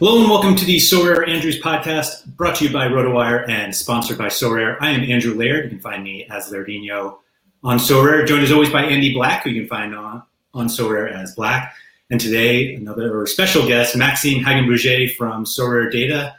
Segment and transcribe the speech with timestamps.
[0.00, 4.16] Hello and welcome to the Sorare Andrews podcast, brought to you by RotoWire and sponsored
[4.16, 4.78] by Sorare.
[4.80, 5.64] I am Andrew Laird.
[5.64, 7.18] You can find me as Lairdino
[7.62, 10.22] on Sorare, joined as always by Andy Black, who you can find on,
[10.54, 11.74] on Sorare as Black.
[12.08, 16.34] And today, another special guest, Maxime Hagenbrugge from Sorare Data.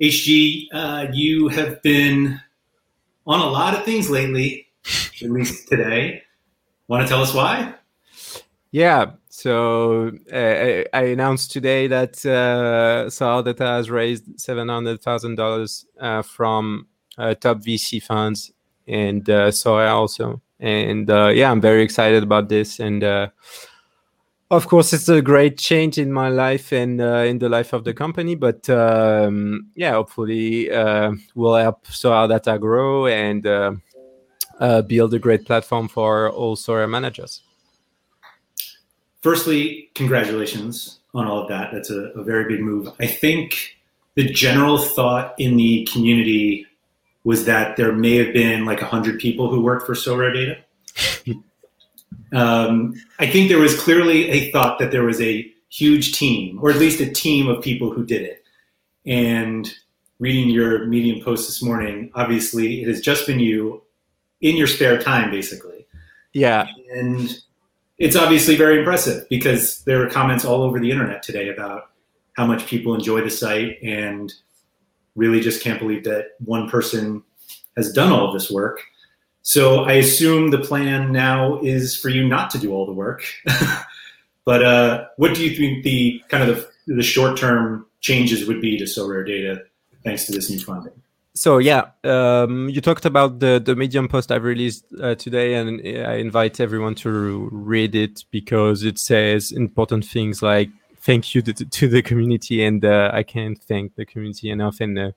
[0.00, 2.40] HG, uh, you have been
[3.26, 4.68] on a lot of things lately,
[5.20, 6.22] at least today.
[6.86, 7.74] Want to tell us why?
[8.70, 13.08] Yeah, so uh, I announced today that uh,
[13.64, 15.86] has raised seven hundred thousand uh, dollars
[16.22, 18.52] from uh, top VC funds
[18.86, 20.42] and uh, Sorare also.
[20.60, 22.78] And uh, yeah, I'm very excited about this.
[22.78, 23.28] And uh,
[24.50, 27.94] of course, it's a great change in my life and in the life of the
[27.94, 28.34] company.
[28.34, 30.68] But um, yeah, hopefully,
[31.34, 33.44] will help Sorare Data grow and
[34.86, 37.40] build a great platform for all Sorare managers
[39.22, 41.70] firstly, congratulations on all of that.
[41.72, 42.88] That's a, a, very big move.
[43.00, 43.76] I think
[44.14, 46.66] the general thought in the community
[47.24, 50.34] was that there may have been like 100 people who worked for Sorare
[51.24, 51.40] Data.
[52.32, 56.70] um, I think there was clearly a thought that there was a huge team, or
[56.70, 58.44] at least a team of people who did it.
[59.06, 59.72] And
[60.18, 63.82] reading your Medium post this morning, obviously it has just been you
[64.40, 65.86] in your spare time, basically.
[66.32, 66.66] Yeah.
[66.92, 67.38] And
[67.98, 71.90] it's obviously very impressive because there are comments all over the internet today about
[72.34, 74.32] how much people enjoy the site and
[75.14, 77.22] really just can't believe that one person
[77.76, 78.82] has done all of this work.
[79.42, 83.24] So I assume the plan now is for you not to do all the work.
[84.44, 88.60] but uh, what do you think the kind of the, the short term changes would
[88.60, 89.62] be to Sorare Data
[90.04, 91.01] thanks to this new funding?
[91.34, 95.80] So yeah um, you talked about the the medium post i've released uh, today and
[96.06, 101.52] i invite everyone to read it because it says important things like thank you to,
[101.52, 105.10] to the community and uh, i can't thank the community enough and uh,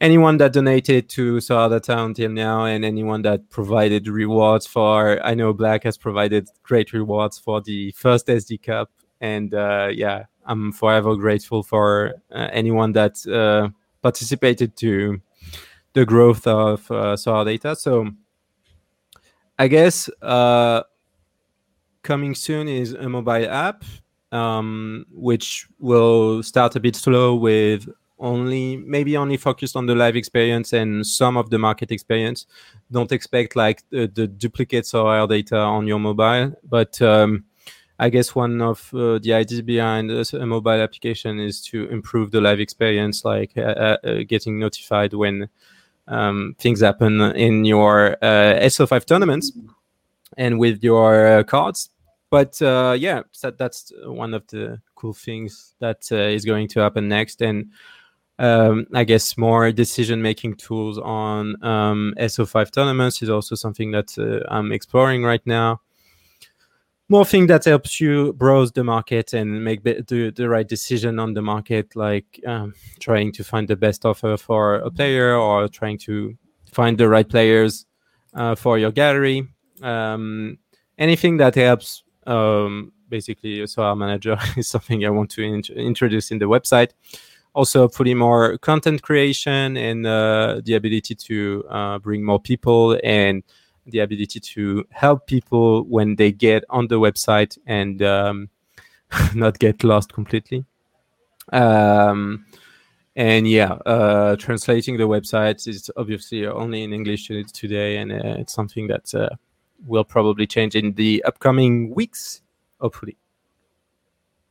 [0.00, 5.34] anyone that donated to Sorare Data until now and anyone that provided rewards for i
[5.34, 8.90] know black has provided great rewards for the first sd cup
[9.20, 13.68] and uh, yeah i'm forever grateful for uh, anyone that uh,
[14.06, 15.20] participated to
[15.92, 17.74] the growth of uh, Data.
[17.74, 18.08] So
[19.58, 20.82] I guess uh,
[22.02, 23.82] coming soon is a mobile app,
[24.30, 30.16] um, which will start a bit slow with only maybe only focused on the live
[30.16, 32.46] experience and some of the market experience.
[32.92, 37.44] Don't expect like the, the duplicates of our data on your mobile, but um,
[37.98, 42.40] I guess one of uh, the ideas behind a mobile application is to improve the
[42.40, 45.48] live experience, like uh, uh, uh getting notified when
[46.08, 49.52] um, things happen in your uh, SO5 tournaments
[50.36, 51.90] and with your uh, cards.
[52.28, 57.40] But yeah, that, that's one of the cool things that is going to happen next.
[57.40, 57.70] And
[58.38, 64.44] um, I guess more decision making tools on um, SO5 tournaments is also something that
[64.50, 65.80] I'm exploring right now
[67.08, 71.34] more thing that helps you browse the market and make the, the right decision on
[71.34, 75.98] the market like um, trying to find the best offer for a player or trying
[75.98, 76.36] to
[76.72, 77.86] find the right players
[78.34, 79.46] uh, for your gallery.
[79.82, 80.58] Um,
[80.98, 86.30] anything that helps um, basically so our manager is something i want to int- introduce
[86.30, 86.90] in the website.
[87.54, 93.42] Also putting more content creation and uh, the ability to uh, bring more people and
[93.86, 98.48] the ability to help people when they get on the website and um,
[99.34, 100.64] not get lost completely.
[101.52, 102.46] Um,
[103.14, 108.52] and yeah, uh, translating the website is obviously only in English today, and uh, it's
[108.52, 109.30] something that uh,
[109.86, 112.42] will probably change in the upcoming weeks,
[112.80, 113.16] hopefully.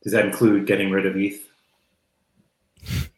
[0.02, 1.48] Does that include getting rid of ETH?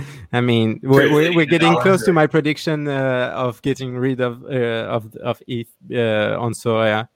[0.32, 4.44] I mean we're, we're, we're getting close to my prediction uh, of getting rid of
[4.44, 7.08] uh, of of ETH uh, on Sorare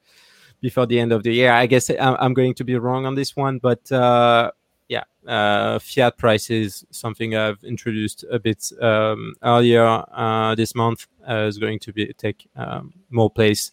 [0.60, 1.52] before the end of the year.
[1.52, 4.50] I guess I'm going to be wrong on this one, but uh,
[4.88, 11.58] yeah, uh, fiat prices, something I've introduced a bit um, earlier uh, this month, is
[11.58, 13.72] going to be take um, more place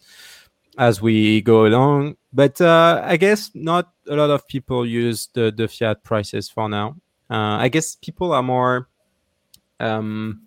[0.78, 2.16] as we go along.
[2.32, 6.96] But I guess not a lot of people use the the fiat prices for now.
[7.32, 8.88] Uh, I guess people are more
[9.82, 10.42] um,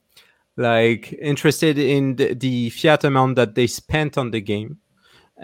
[0.58, 4.80] like interested in the, the, fiat amount that they spent on the game,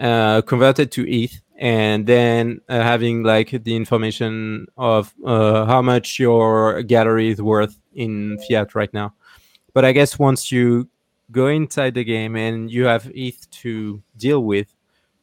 [0.00, 6.18] uh, converted to ETH, and then uh, having like the information of uh, how much
[6.18, 9.14] your gallery is worth in fiat right now.
[9.74, 10.88] But I guess once you
[11.30, 14.74] go inside the game and you have ETH to deal with,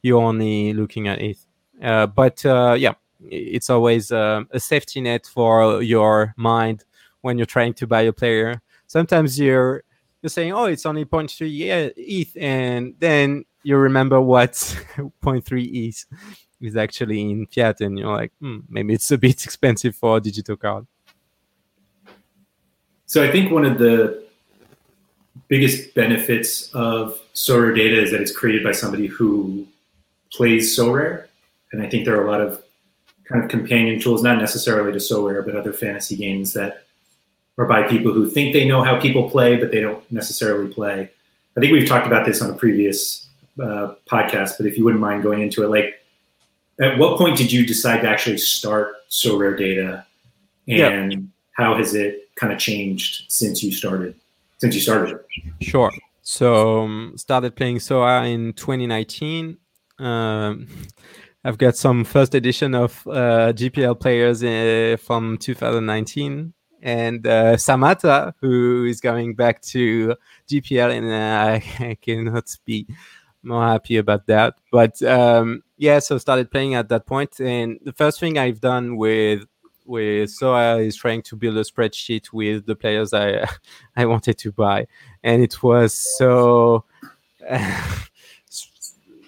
[0.02, 1.46] you're only looking at ETH.
[1.82, 2.94] Uh, but uh, yeah,
[3.30, 6.84] it's always uh, a safety net for your mind
[7.22, 8.62] when you're trying to buy a player.
[8.88, 9.84] Sometimes you're
[10.22, 14.52] you're saying, "Oh, it's only 0.3 ETH," and then you remember what
[15.22, 16.06] 0.3 ETH
[16.62, 20.22] is actually in fiat, and you're like, hmm, maybe it's a bit expensive for a
[20.22, 20.86] digital card.
[23.06, 24.24] So I think one of the
[25.48, 29.66] biggest benefits of Sorare data is that it's created by somebody who
[30.32, 31.26] plays Sorare,
[31.72, 32.62] and I think there are a lot of
[33.26, 36.86] kind of companion tools, not necessarily to Sorare, but other fantasy games that
[37.60, 41.12] are by people who think they know how people play, but they don't necessarily play.
[41.58, 43.28] I think we've talked about this on a previous
[43.62, 46.02] uh, podcast, but if you wouldn't mind going into it, like
[46.80, 50.06] at what point did you decide to actually start Sorare Data,
[50.70, 51.20] and yeah.
[51.52, 54.16] how has it kind of changed since you started?
[54.60, 55.20] Since you started
[55.62, 55.92] Sure.
[56.22, 59.58] So um, started playing Sorare in 2019.
[60.00, 60.68] Um,
[61.44, 68.34] I've got some first edition of uh, JPL players uh, from 2019, and uh, Samatta,
[68.40, 70.16] who is going back to
[70.48, 72.88] JPL, and uh, I cannot be
[73.44, 74.56] more happy about that.
[74.72, 78.98] But um, yeah, so started playing at that point, and the first thing I've done
[78.98, 79.46] with
[79.86, 83.48] with Sorare is trying to build a spreadsheet with the players I
[83.96, 84.88] I wanted to buy,
[85.24, 86.86] and it was so.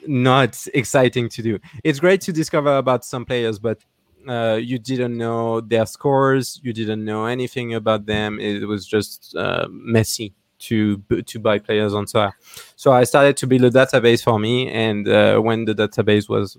[0.08, 1.60] not exciting to do.
[1.84, 3.80] It's great to discover about some players, but
[4.28, 8.40] uh, you didn't know their scores, you didn't know anything about them.
[8.40, 12.34] It was just uh, messy to to buy players on Sorare.
[12.76, 16.58] So I started to build a database for me, and uh, when the database was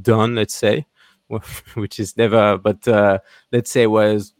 [0.00, 0.86] done, let's say,
[1.74, 3.18] which is never, but uh,
[3.52, 4.34] let's say was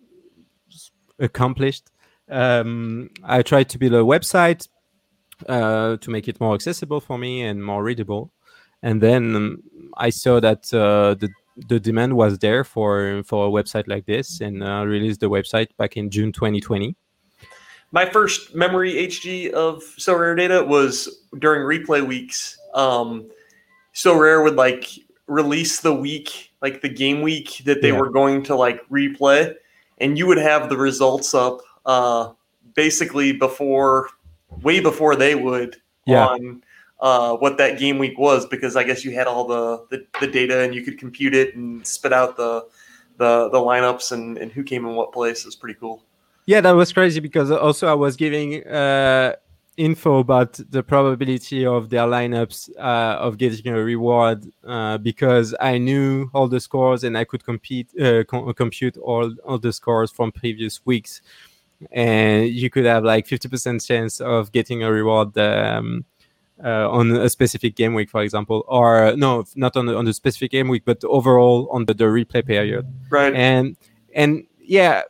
[1.19, 1.91] accomplished,
[2.29, 4.69] um, I tried to build a website
[5.49, 8.33] uh, to make it more accessible for me and more readable.
[8.83, 9.63] And then um,
[9.97, 11.29] I saw that uh, the
[11.69, 15.69] the demand was there for for a website like this, and uh, released the website
[15.77, 16.97] back in June 2020.
[17.93, 22.59] My first memory HG of Sorare data was during replay weeks.
[22.75, 23.29] Um,
[23.95, 24.89] Sorare would like
[25.27, 27.99] release the week, like the game week that they yeah.
[27.99, 29.55] were going to like replay,
[29.99, 32.31] and you would have the results up uh,
[32.75, 34.09] basically before
[34.63, 35.77] way before they would
[36.07, 36.27] yeah.
[36.27, 36.63] on
[37.01, 40.27] uh, what that game week was because I guess you had all the, the, the,
[40.27, 42.67] data and you could compute it and spit out the
[43.17, 45.41] the, the lineups and, and who came in what place.
[45.41, 46.03] It was pretty cool.
[46.47, 49.35] Yeah, that was crazy because also I was giving uh,
[49.77, 55.79] info about the probability of their lineups uh, of getting a reward uh, because I
[55.79, 60.11] knew all the scores and I could compete uh, com- compute all, all the scores
[60.11, 61.21] from previous weeks
[61.93, 66.05] and you could have like 50% chance of getting a reward um,
[66.65, 70.13] uh, on a specific game week, for example, or no, not on the, on the
[70.13, 72.87] specific game week, but overall on the, the replay period.
[73.11, 73.35] Right.
[73.35, 73.77] And
[74.15, 75.03] and yeah,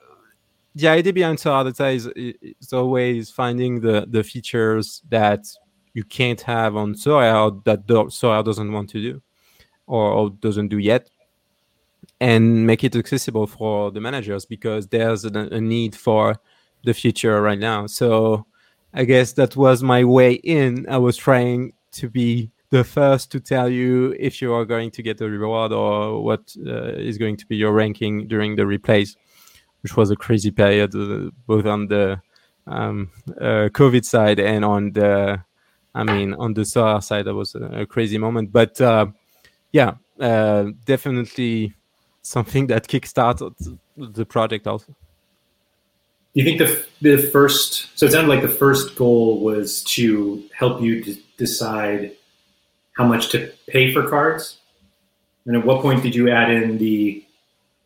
[0.75, 5.45] the idea behind Sorare is, is always finding the the features that
[5.95, 9.23] you can't have on Sorare that Sorare doesn't want to do
[9.87, 11.11] or, or doesn't do yet
[12.21, 16.37] and make it accessible for the managers because there's a, a need for
[16.85, 17.87] the future right now.
[17.87, 18.47] So
[18.93, 20.87] I guess that was my way in.
[20.89, 25.03] I was trying to be the first to tell you if you are going to
[25.03, 29.17] get a reward or what uh, is going to be your ranking during the replays,
[29.83, 32.21] which was a crazy period, uh, both on the
[32.67, 35.43] um, uh, COVID side and on the
[35.95, 38.53] I mean, on the Sorare side, that was a, a crazy moment.
[38.53, 39.07] But uh,
[39.73, 41.75] yeah, uh, definitely
[42.23, 44.95] something that kickstarted the project also.
[46.35, 47.97] Do you think the the first?
[47.99, 52.13] So it sounded like the first goal was to help you to decide
[52.93, 54.59] how much to pay for cards.
[55.47, 57.25] And at what point did you add in the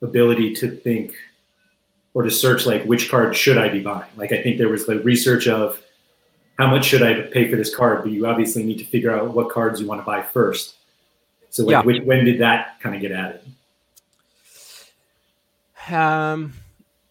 [0.02, 1.14] ability to think
[2.12, 4.10] or to search like which card should I be buying?
[4.16, 5.80] Like I think there was the research of
[6.58, 9.32] how much should I pay for this card, but you obviously need to figure out
[9.34, 10.74] what cards you want to buy first.
[11.50, 11.82] So like, Yeah.
[11.82, 13.40] which, when did that kind of get added?
[15.90, 16.54] Um,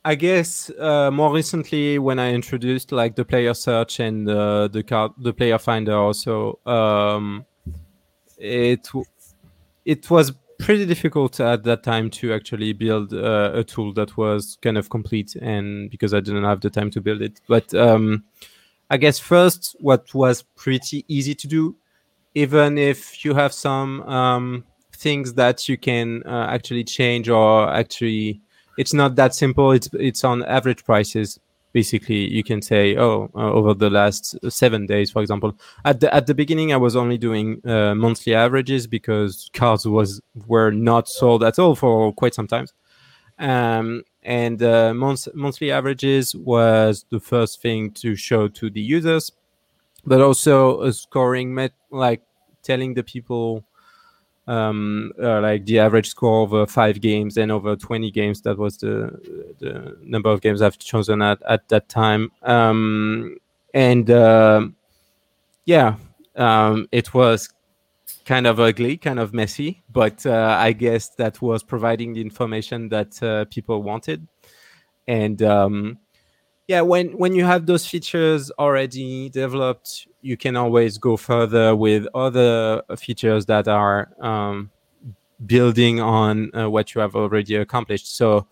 [0.05, 4.83] I guess uh, more recently when I introduced like the player search and uh, the
[4.83, 7.45] card, the player finder also, um,
[8.37, 8.89] it
[9.85, 14.57] it was pretty difficult at that time to actually build uh, a tool that was
[14.61, 17.39] kind of complete, and because I didn't have the time to build it.
[17.47, 18.25] But um,
[18.89, 21.77] I guess first, what was pretty easy to do,
[22.35, 28.41] even if you have some um, things that you can uh, actually change or actually
[28.77, 29.71] it's not that simple.
[29.71, 31.39] It's it's on average prices.
[31.71, 35.57] Basically, you can say, oh, uh, over the last seven days, for example.
[35.83, 40.21] At the at the beginning, I was only doing uh, monthly averages because cars was
[40.47, 42.67] were not sold at all for quite some time.
[43.39, 49.31] Um, and uh, month, monthly averages was the first thing to show to the users,
[50.05, 52.21] but also a scoring met like
[52.61, 53.65] telling the people
[54.47, 58.41] um, uh, like the average score over five games and over 20 games.
[58.41, 62.31] That was the the number of games I've chosen at, at that time.
[62.41, 63.37] Um,
[63.73, 64.75] and um
[65.65, 65.95] yeah,
[66.35, 67.49] um, it was
[68.25, 72.89] kind of ugly, kind of messy, but uh, I guess that was providing the information
[72.89, 74.27] that uh, people wanted.
[75.07, 75.99] And um,
[76.67, 82.07] yeah, when when you have those features already developed, you can always go further with
[82.15, 84.71] other features that are um,
[85.45, 88.15] building on uh, what you have already accomplished.
[88.15, 88.47] So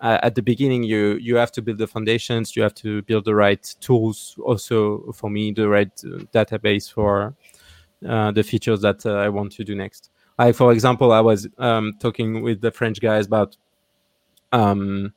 [0.00, 2.54] uh, at the beginning, you you have to build the foundations.
[2.54, 4.38] You have to build the right tools.
[4.44, 7.34] Also, for me, the right uh, database for
[8.08, 10.10] uh, the features that uh, I want to do next.
[10.38, 13.56] Like for example, I was um, talking with the French guys about,
[14.52, 15.12] um,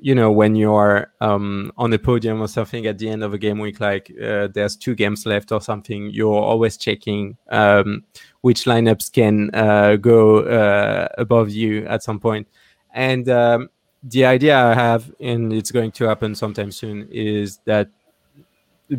[0.00, 3.32] you know, when you are um, on a podium or something at the end of
[3.32, 8.04] a game week, like uh, there's two games left or something, you're always checking um,
[8.42, 12.46] which lineups can uh, go uh, above you at some point.
[12.92, 13.70] And um,
[14.02, 17.88] the idea I have, and it's going to happen sometime soon, is that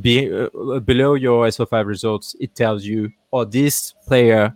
[0.01, 4.55] be, uh, below your SO5 results, it tells you, oh, this player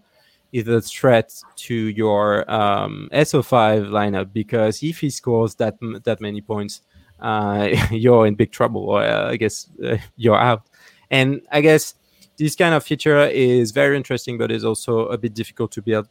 [0.51, 6.41] is a threat to your um, SO5 lineup because if he scores that that many
[6.41, 6.81] points,
[7.19, 10.63] uh, you're in big trouble, or uh, I guess uh, you're out.
[11.11, 11.95] And I guess
[12.37, 16.07] this kind of feature is very interesting, but is also a bit difficult to build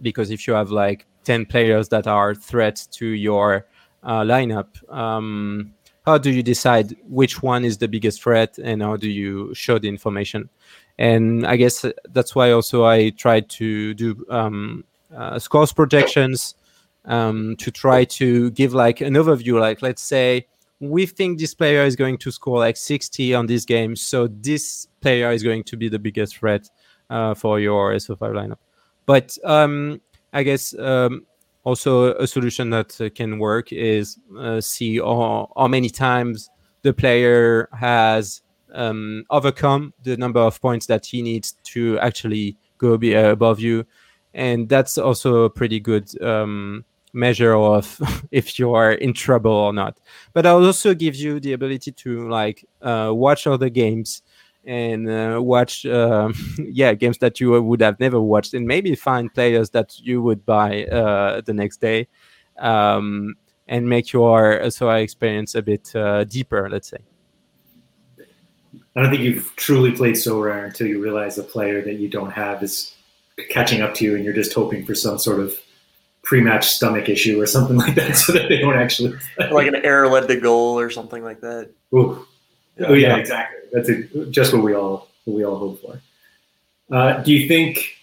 [0.00, 3.66] because if you have like 10 players that are threats to your
[4.02, 5.74] uh, lineup, um,
[6.06, 9.78] how do you decide which one is the biggest threat and how do you show
[9.78, 10.48] the information?
[11.00, 14.84] And I guess that's why also I tried to do um,
[15.16, 16.54] uh, scores projections
[17.06, 19.58] um, to try to give like an overview.
[19.58, 20.46] Like, let's say
[20.78, 24.88] we think this player is going to score like 60 on this game, so this
[25.00, 26.68] player is going to be the biggest threat
[27.08, 28.58] uh, for your SO5 lineup.
[29.06, 30.02] But um,
[30.34, 31.24] I guess um,
[31.64, 36.50] also a solution that can work is uh, see how, how many times
[36.82, 38.42] the player has
[38.74, 43.60] um, overcome the number of points that he needs to actually go be, uh, above
[43.60, 43.84] you,
[44.34, 48.00] and that's also a pretty good um, measure of
[48.30, 49.98] if you are in trouble or not.
[50.32, 54.22] But it also gives you the ability to like uh, watch other games
[54.64, 59.32] and uh, watch uh, yeah games that you would have never watched and maybe find
[59.32, 62.06] players that you would buy uh, the next day
[62.58, 63.34] um,
[63.68, 66.98] and make your SOI experience a bit uh, deeper let's say
[69.00, 72.32] I don't think you've truly played Sorare until you realize the player that you don't
[72.32, 72.94] have is
[73.48, 75.58] catching up to you, and you're just hoping for some sort of
[76.20, 79.16] pre-match stomach issue or something like that, so that they don't actually.
[79.36, 79.50] Play.
[79.52, 81.70] like an error led to goal or something like that.
[81.94, 82.26] Ooh.
[82.80, 83.60] Oh yeah, exactly.
[83.72, 85.98] That's a, just what we all what we all hope for.
[86.94, 87.96] Uh, do you think?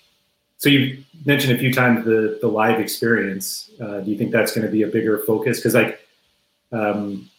[0.57, 3.69] So you mentioned a few times the the live experience.
[3.79, 5.59] Uh, do you think that's going to be a bigger focus?
[5.59, 5.99] Because like,
[6.71, 7.29] um,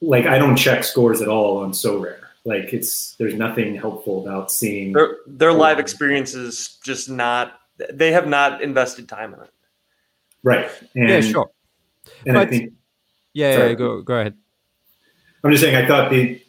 [0.00, 2.21] like I don't check scores at all on Sorare.
[2.44, 4.92] Like it's there's nothing helpful about seeing.
[4.92, 7.60] Their their live experience is just not.
[7.92, 9.50] They have not invested time in it.
[10.42, 10.68] Right.
[10.94, 11.50] And, yeah sure
[12.26, 12.72] And I think
[13.32, 13.68] yeah, Sorry.
[13.70, 14.34] yeah go go ahead
[15.44, 15.76] I'm just saying.
[15.76, 16.40] I thought the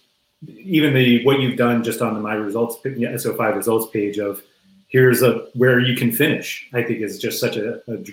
[0.47, 4.43] even the what you've done just on the my results SO5 results page of
[4.87, 6.69] here's a where you can finish.
[6.73, 8.03] I think is just such a, a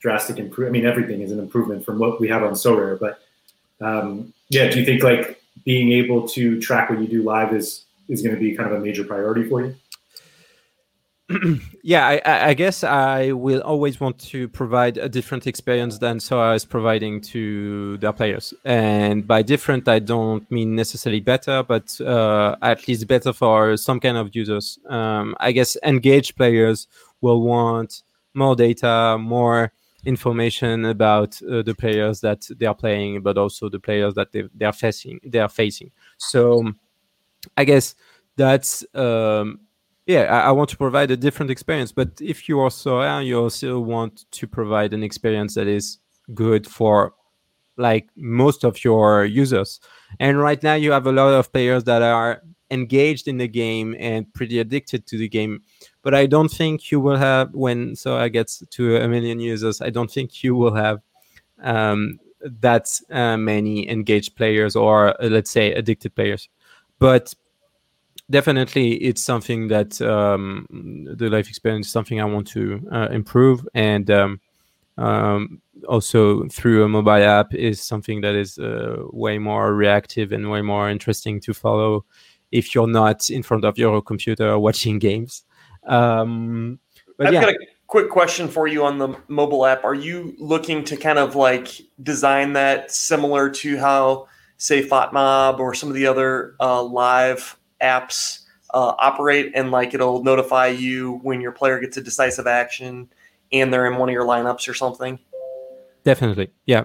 [0.00, 0.76] drastic improvement.
[0.76, 3.20] I mean, everything is an improvement from what we have on Sorare, but
[3.80, 7.84] um, yeah, do you think like being able to track what you do live is
[8.08, 9.74] is going to be kind of a major priority for you?
[11.82, 16.56] yeah, I, I, guess I will always want to provide a different experience than Sorare
[16.56, 18.54] is providing to their players.
[18.64, 24.00] And by different, I don't mean necessarily better, but uh, at least better for some
[24.00, 24.78] kind of users.
[24.88, 26.86] Um, I guess engaged players
[27.20, 29.70] will want more data, more
[30.04, 34.44] information about uh, the players that they are playing, but also the players that they,
[34.54, 35.20] they are facing.
[35.24, 35.90] They are facing.
[36.16, 36.72] So,
[37.56, 37.94] I guess
[38.36, 38.84] that's.
[38.94, 39.60] Um,
[40.06, 41.92] yeah, I, I, want to provide a different experience.
[41.92, 45.98] But if you uh, you also want to provide an experience that is
[46.34, 47.12] good for
[47.76, 49.80] like most of your users.
[50.18, 53.94] And right now you have a lot of players that are engaged in the game
[53.98, 55.62] and pretty addicted to the game.
[56.08, 59.82] But I don't think you will have when Sorare gets to a million users.
[59.82, 61.02] I don't think you will have
[61.62, 66.48] um, that uh, many engaged players or uh, let's say addicted players.
[66.98, 67.34] But
[68.30, 70.66] definitely it's something that um,
[71.14, 74.40] the life experience is something i want to uh, improve and um,
[74.96, 80.50] um, also through a mobile app is something that is uh, way more reactive and
[80.50, 82.02] way more interesting to follow
[82.50, 85.44] if you're not in front of your computer watching games
[85.86, 86.78] um,
[87.16, 87.40] but I've yeah.
[87.40, 91.18] got a quick question for you on the mobile app are you looking to kind
[91.18, 96.82] of like design that similar to how say FotMob or some of the other uh,
[96.82, 98.44] live apps
[98.74, 103.08] uh, operate and like it'll notify you when your player gets a decisive action
[103.52, 105.18] and they're in one of your lineups or something?
[106.04, 106.84] Definitely, yeah.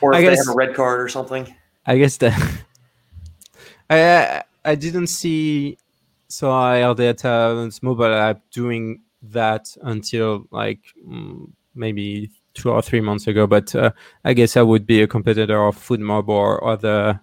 [0.00, 1.54] Or if I they guess, have a red card or something.
[1.86, 2.62] I guess that
[3.90, 5.78] I I didn't see
[6.34, 13.46] Sorare Data's mobile app doing that until like mm, maybe two or three months ago.
[13.46, 13.92] But uh,
[14.24, 17.20] I guess I would be a competitor of FotMob or other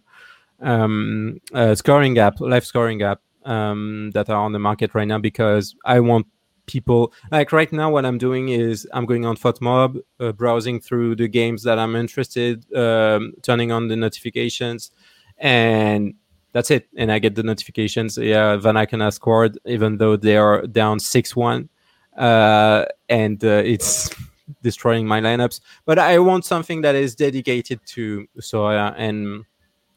[0.62, 5.20] um, uh, scoring app, live scoring app um, that are on the market right now
[5.20, 6.28] because I want
[6.68, 11.16] people like right now what i'm doing is i'm going on FotMob, uh, browsing through
[11.16, 14.92] the games that i'm interested um, turning on the notifications
[15.40, 16.14] and
[16.54, 20.66] that's it and i get the notifications yeah Vanaken has scored even though they are
[20.68, 21.70] down 6-1
[22.18, 24.10] uh, and uh, it's
[24.62, 29.46] destroying my lineups but i want something that is dedicated to Sorare and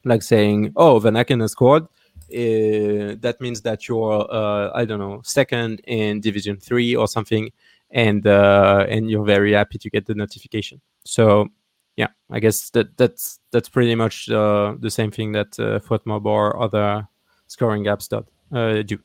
[0.04, 5.20] like saying, "Oh, Vanaken has scored." Uh, that means that you're, uh, I don't know,
[5.24, 7.50] second in Division Three or something,
[7.90, 10.80] and uh, and you're very happy to get the notification.
[11.04, 11.48] So,
[11.96, 15.80] yeah, I guess that that's that's pretty much uh, the same thing that uh,
[16.28, 17.08] or other
[17.46, 18.26] scoring apps do.
[18.56, 18.98] Uh, do.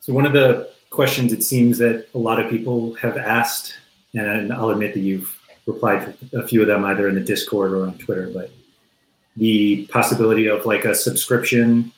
[0.00, 3.74] So one of the questions it seems that a lot of people have asked,
[4.14, 7.72] and I'll admit that you've replied to a few of them either in the Discord
[7.72, 8.50] or on Twitter, but
[9.36, 11.92] the possibility of like a subscription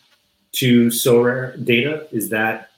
[0.52, 2.70] to Sorare data is that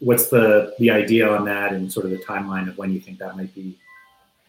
[0.00, 3.18] what's the the idea on that and sort of the timeline of when you think
[3.18, 3.78] that might be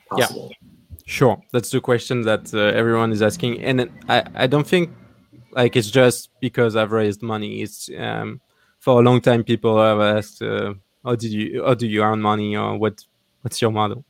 [0.10, 0.50] possible?
[0.50, 0.68] Yeah.
[1.06, 4.92] Sure, that's the question that uh, everyone is asking, and I I don't think
[5.52, 7.62] like it's just because I've raised money.
[7.62, 8.42] It's um,
[8.80, 12.22] for a long time people have asked, uh, how did you how do you earn
[12.22, 13.04] money or what
[13.42, 14.06] what's your model?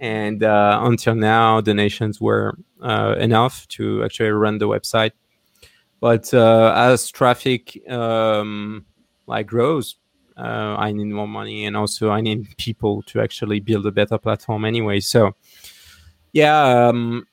[0.00, 5.12] and uh, until now donations were uh, enough to actually run the website
[6.00, 8.84] but uh, as traffic um,
[9.26, 9.96] like grows
[10.36, 14.18] uh, i need more money and also i need people to actually build a better
[14.18, 15.32] platform anyway so
[16.32, 17.26] yeah um,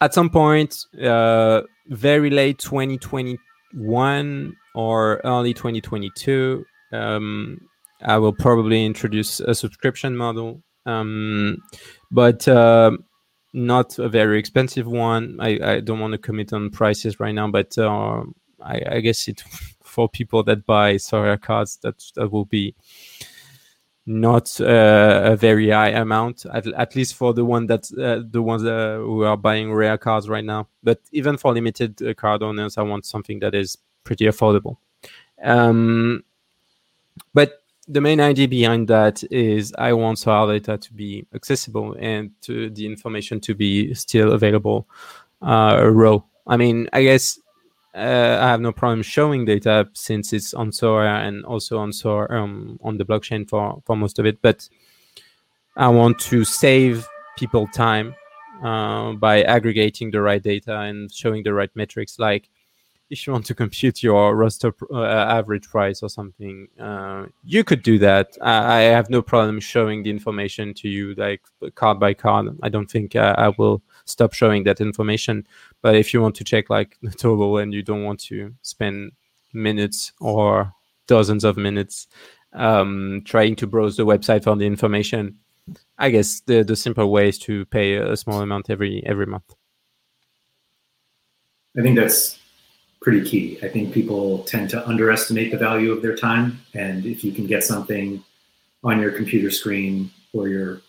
[0.00, 7.60] at some point uh, very late 2021 or early 2022 um,
[8.02, 11.62] i will probably introduce a subscription model um,
[12.10, 12.90] but uh,
[13.52, 15.36] not a very expensive one.
[15.40, 18.22] I, I don't want to commit on prices right now, but uh,
[18.60, 19.42] I, I, guess it
[19.92, 22.74] for people that buy Sorare cards that that will be
[24.06, 28.42] not uh, a very high amount, at, at least for the one that uh, the
[28.42, 30.66] ones uh, who are buying rare cards right now.
[30.82, 34.78] But even for limited uh, card owners, I want something that is pretty affordable.
[35.42, 36.24] Um,
[37.34, 42.30] but the main idea behind that is I want our data to be accessible and
[42.42, 44.88] to the information to be still available
[45.42, 46.18] uh, raw.
[46.46, 47.38] I mean, I guess
[47.94, 52.30] uh, I have no problem showing data since it's on Sora and also on Sorare
[52.30, 54.40] um, on the blockchain for for most of it.
[54.40, 54.68] But
[55.76, 58.14] I want to save people time
[58.62, 62.18] uh, by aggregating the right data and showing the right metrics.
[62.18, 62.48] Like
[63.10, 67.82] if you want to compute your roster uh, average price or something, uh, you could
[67.82, 68.38] do that.
[68.40, 71.42] I, I, have no problem showing the information to you, like
[71.74, 72.58] card by card.
[72.62, 75.46] I don't think I, I will stop showing that information.
[75.80, 79.12] But if you want to check like the total and you don't want to spend
[79.52, 80.72] minutes or
[81.06, 82.06] dozens of minutes
[82.52, 85.38] um, trying to browse the website for the information,
[85.98, 89.54] I guess the the simple way is to pay a small amount every every month.
[91.78, 92.38] I think that's
[93.00, 93.58] pretty key.
[93.62, 97.46] I think people tend to underestimate the value of their time, and if you can
[97.46, 98.22] get something
[98.84, 100.80] on your computer screen or your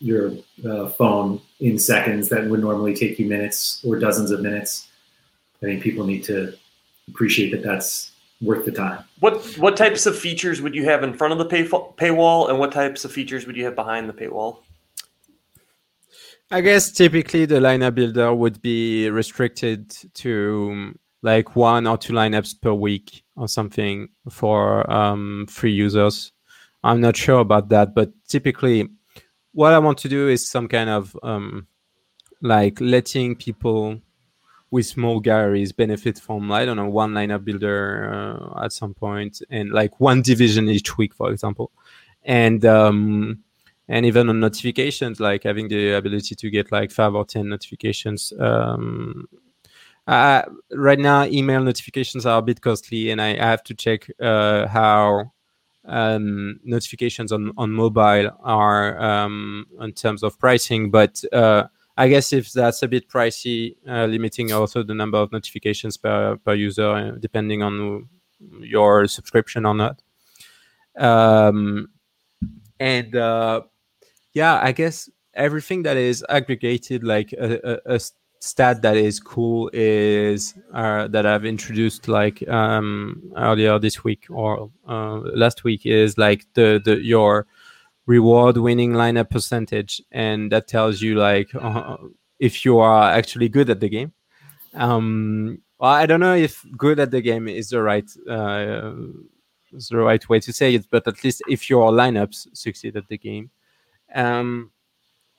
[0.00, 0.32] your
[0.68, 4.88] uh, phone in seconds that would normally take you minutes or dozens of minutes,
[5.62, 6.54] I think people need to
[7.08, 9.04] appreciate that that's worth the time.
[9.20, 12.58] What what types of features would you have in front of the pay, paywall, and
[12.58, 14.58] what types of features would you have behind the paywall?
[16.50, 22.60] I guess typically the lineup builder would be restricted to like one or two lineups
[22.60, 26.32] per week or something for um, free users.
[26.84, 28.90] I'm not sure about that, but typically,
[29.54, 31.66] what I want to do is some kind of um,
[32.42, 34.00] like letting people
[34.70, 39.40] with small galleries benefit from I don't know one lineup builder uh, at some point
[39.48, 41.70] and like one division each week, for example,
[42.24, 43.44] and um,
[43.88, 48.32] and even on notifications, like having the ability to get like five or ten notifications.
[48.38, 49.28] Um,
[50.06, 54.66] uh, right now, email notifications are a bit costly, and I have to check uh,
[54.66, 55.32] how
[55.86, 61.64] um, notifications on on mobile are um, in terms of pricing, but uh,
[61.96, 66.36] I guess if that's a bit pricey, uh, limiting also the number of notifications per
[66.36, 68.08] per user, uh, depending on
[68.60, 70.02] your subscription or not.
[70.96, 71.88] Um,
[72.80, 73.62] and uh,
[74.32, 78.00] yeah, I guess everything that is aggregated, like a, a, a
[78.44, 84.70] stat that is cool, is uh, that I've introduced like um, earlier this week or
[84.86, 87.46] uh, last week is like the the your
[88.06, 91.96] reward winning lineup percentage, and that tells you like uh,
[92.38, 94.12] if you are actually good at the game.
[94.74, 98.92] Um, well, I don't know if good at the game is the right uh,
[99.72, 103.18] the right way to say it, but at least if your lineups succeed at the
[103.18, 103.50] game.
[104.14, 104.70] Um,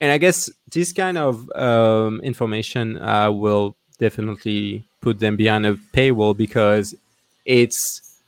[0.01, 5.75] and I guess this kind of um, information uh, will definitely put them behind a
[5.93, 6.95] paywall because
[7.45, 8.21] it's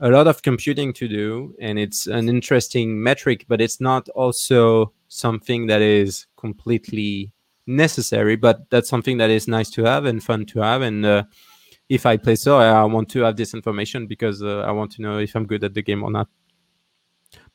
[0.00, 4.92] a lot of computing to do and it's an interesting metric but it's not also
[5.08, 7.32] something that is completely
[7.66, 10.82] necessary but that's something that is nice to have and fun to have.
[10.82, 11.22] And uh,
[11.88, 15.02] if i play so i want to have this information because uh, i want to
[15.02, 16.28] know if i'm good at the game or not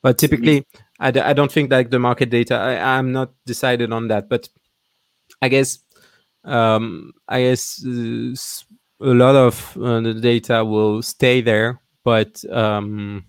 [0.02, 0.66] but typically
[1.00, 4.28] I d- I don't think like the market data I, i'm not decided on that
[4.28, 4.48] but
[5.40, 5.78] i guess
[6.44, 8.34] um i guess uh,
[9.00, 13.24] a lot of uh, the data will stay there but um,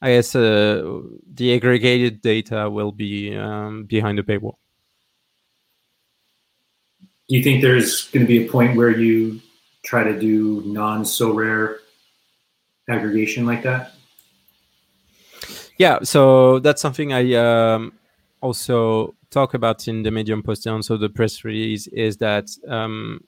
[0.00, 1.00] I guess uh,
[1.32, 4.56] the aggregated data will be um, behind the paywall.
[7.28, 9.40] Do you think there's going to be a point where you
[9.84, 11.76] try to do non Sorare
[12.88, 13.91] aggregation like that?
[15.78, 17.92] Yeah, so that's something I um,
[18.40, 23.24] also talk about in the Medium post and also the press release is that um,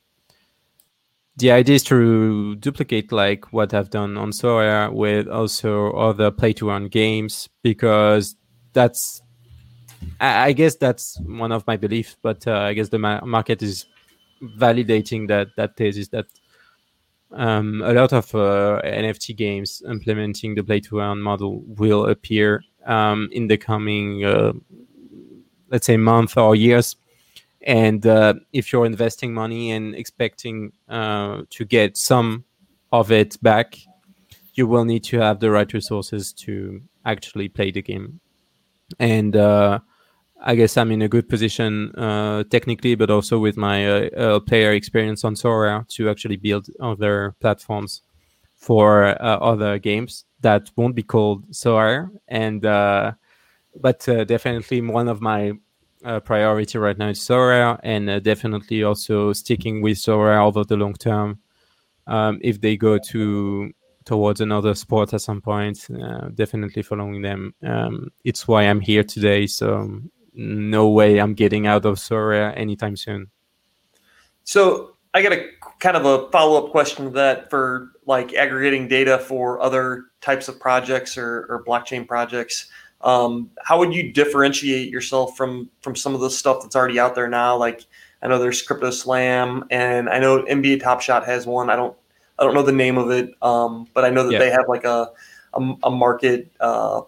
[1.36, 6.52] the idea is to duplicate like what I've done on Sorare with also other play
[6.54, 8.36] to earn games because
[8.72, 9.22] that's
[10.20, 13.86] I, guess that's one of my beliefs, but uh, I guess the ma- market is
[14.58, 16.26] validating that that thesis that
[17.32, 22.62] um, a lot of uh, NFT games implementing the play to earn model will appear
[22.86, 24.52] um, in the coming, uh,
[25.70, 26.96] let's say, month or years
[27.64, 32.44] and uh, if you're investing money and expecting uh, to get some
[32.92, 33.78] of it back,
[34.52, 38.20] you will need to have the right resources to actually play the game.
[38.98, 39.80] And uh,
[40.40, 44.40] I guess I'm in a good position uh, technically, but also with my uh, uh,
[44.40, 48.02] player experience on Sorare to actually build other platforms
[48.54, 52.10] for other games that won't be called Sorare.
[52.28, 55.52] And but definitely one of my
[56.04, 60.76] uh, priority right now is Sorare, and uh, definitely also sticking with Sorare over the
[60.76, 61.38] long term.
[62.06, 63.72] Um, if they go to
[64.04, 67.54] towards another sport at some point, uh, definitely following them.
[67.62, 69.46] Um, it's why I'm here today.
[69.46, 70.00] So
[70.34, 73.28] no way I'm getting out of Sorare anytime soon.
[74.44, 75.46] So I got a
[75.78, 80.48] kind of a follow up question to that for like aggregating data for other types
[80.48, 82.68] of projects or, or blockchain projects.
[83.00, 87.14] Um, how would you differentiate yourself from from some of the stuff that's already out
[87.14, 87.56] there now?
[87.56, 87.84] Like,
[88.22, 91.70] I know there's CryptoSlam, and I know NBA Top Shot has one.
[91.70, 91.96] I don't
[92.38, 94.38] I don't know the name of it, um, but I know that yeah.
[94.38, 95.12] they have like a
[95.52, 97.02] a, a market uh,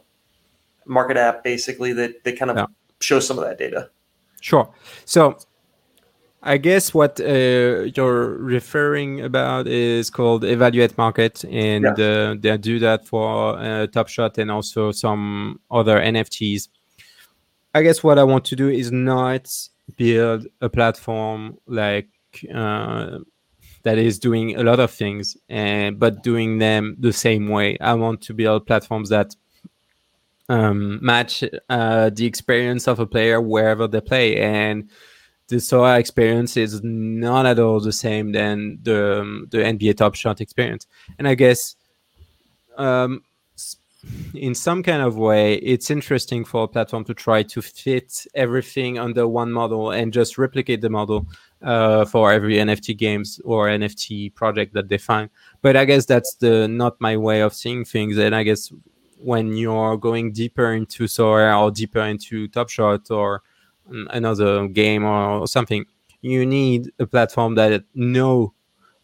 [0.85, 2.69] market app basically that they kind of.
[3.01, 3.91] Shows some of that data.
[4.41, 4.73] Sure.
[5.05, 5.39] So
[6.47, 12.05] I guess what uh, you're referring about is called Evaluate Market, and yeah.
[12.05, 16.69] uh, they do that for uh, Top Shot and also some other NFTs.
[17.75, 19.53] I guess what I want to do is not
[19.97, 22.09] build a platform like
[22.55, 23.19] uh,
[23.83, 27.77] that is doing a lot of things, and but doing them the same way.
[27.81, 29.35] I want to build platforms that
[30.49, 34.91] um, match uh, the experience of a player wherever they play, and
[35.49, 40.15] the Sorare experience is not at all the same than the um, the NBA Top
[40.15, 40.87] Shot experience.
[41.19, 41.77] And I guess
[42.77, 43.23] um,
[44.35, 48.99] in some kind of way, it's interesting for a platform to try to fit everything
[48.99, 51.27] under one model and just replicate the model
[51.63, 55.31] uh, for every NFT games or NFT project that they find.
[55.63, 58.19] But I guess that's the not my way of seeing things.
[58.19, 58.73] And I guess
[59.19, 63.43] when you're going deeper into Sorare or deeper into Top Shot or
[63.89, 65.87] another game or something,
[66.21, 68.53] you need a platform that know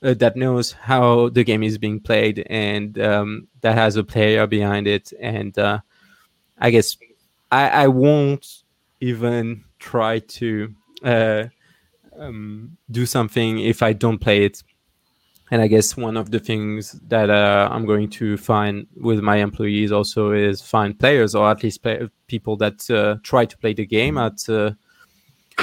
[0.03, 4.46] uh, that knows how the game is being played and um, that has a player
[4.46, 5.12] behind it.
[5.20, 5.81] And uh,
[6.59, 6.96] I guess
[7.51, 8.64] I, I, won't
[9.01, 11.44] even try to uh,
[12.18, 14.62] um, do something if I don't play it.
[15.53, 19.37] And I guess one of the things that uh, I'm going to find with my
[19.37, 23.75] employees also is find players or at least play, people that uh, try to play
[23.75, 24.71] the game at uh,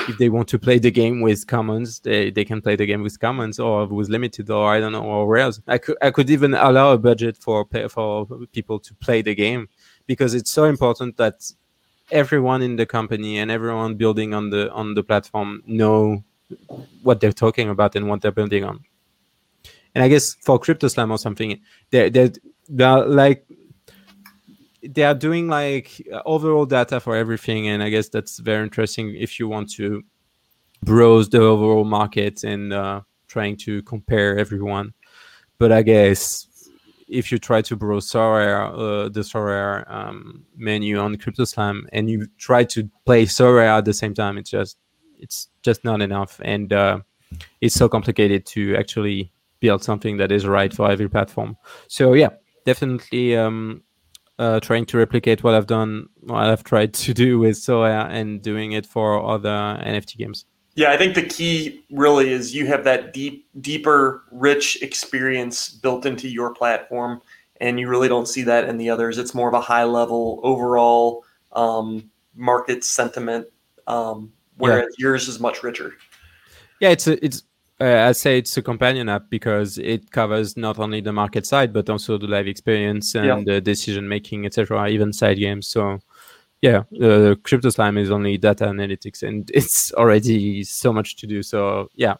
[0.07, 3.01] if they want to play the game with commons, they, they can play the game
[3.01, 5.59] with commons or with limited or I don't know or rares.
[5.67, 9.69] I could I could even allow a budget for for people to play the game
[10.05, 11.51] because it's so important that
[12.11, 16.23] everyone in the company and everyone building on the on the platform know
[17.01, 18.83] what they're talking about and what they're building on.
[19.95, 22.31] And I guess for CryptoSlam or something, they're, they're,
[22.67, 23.45] they're like
[24.81, 27.67] they are doing like overall data for everything.
[27.67, 30.03] And i guess that's very interesting if you want to
[30.83, 34.93] browse the overall market and uh, trying to compare everyone.
[35.57, 36.47] But i guess
[37.09, 42.27] if you try to browse Sorare, uh, the Sorare um, menu on CryptoSlam, and you
[42.37, 44.77] try to play Sorare at the same time, it's just
[45.17, 46.99] it's just not enough, and uh,
[47.61, 51.57] it's so complicated to actually build something that is right for every platform.
[51.87, 52.29] So yeah,
[52.65, 53.83] definitely um,
[54.37, 58.41] uh, trying to replicate what I've done, what I've tried to do with Sorare and
[58.41, 60.45] doing it for other NFT games.
[60.75, 66.05] Yeah, I think the key really is you have that deep, deeper, rich experience built
[66.05, 67.21] into your platform,
[67.59, 69.17] and you really don't see that in the others.
[69.17, 73.47] It's more of a high level overall um, market sentiment,
[73.87, 75.03] um, whereas yeah.
[75.03, 75.95] yours is much richer.
[76.79, 77.43] Yeah, it's a, it's
[77.81, 81.71] uh, I say it's a companion app because it covers not only the market side
[81.71, 83.41] but also the live experience and yeah.
[83.53, 84.89] the decision making, etc.
[84.89, 85.67] Even side games.
[85.67, 85.99] So,
[86.61, 91.41] yeah, uh, CryptoSlam is only data analytics, and it's already so much to do.
[91.41, 92.15] So, yeah.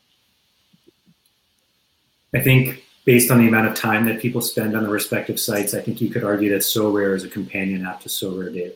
[2.33, 5.73] I think based on the amount of time that people spend on the respective sites,
[5.73, 8.75] I think you could argue that Sorare is a companion app to Sorare Data.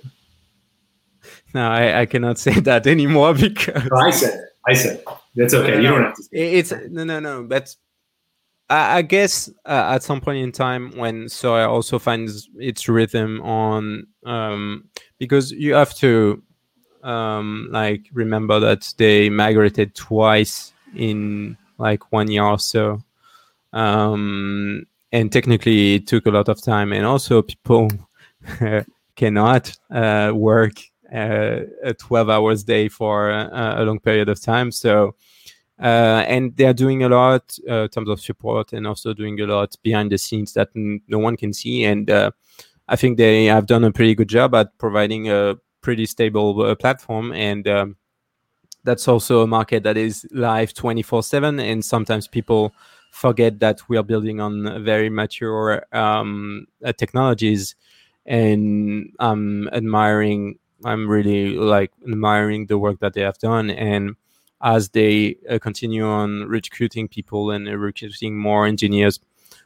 [1.54, 4.50] No, I, I cannot say that anymore because I said it.
[4.68, 5.04] I said
[5.36, 5.72] that's okay.
[5.72, 6.24] No, no, you don't have to.
[6.32, 7.44] It's no, no, no.
[7.44, 7.76] But
[8.70, 13.42] I, I guess uh, at some point in time when Sorare also finds its rhythm
[13.42, 14.86] on, um,
[15.20, 16.42] because you have to,
[17.04, 23.02] um, like remember that they migrated twice in like one year or so,
[23.74, 27.90] um, and technically it took a lot of time, and also people
[29.16, 30.74] cannot uh, work
[31.14, 34.72] uh, a 12 hours day for a, a long period of time.
[34.72, 35.16] So,
[35.82, 39.46] uh, and they're doing a lot uh, in terms of support and also doing a
[39.46, 41.84] lot behind the scenes that n- no one can see.
[41.84, 42.32] And uh,
[42.88, 46.76] I think they have done a pretty good job at providing a pretty stable uh,
[46.76, 47.34] platform.
[47.34, 47.98] And um,
[48.84, 51.60] that's also a market that is live 24 7.
[51.60, 52.74] And sometimes people
[53.12, 57.76] forget that we are building on very mature um, uh, technologies.
[58.26, 63.70] And I'm admiring I'm really like admiring the work that they have done.
[63.70, 64.16] And
[64.62, 69.20] as they uh, continue on recruiting people and uh, recruiting more engineers,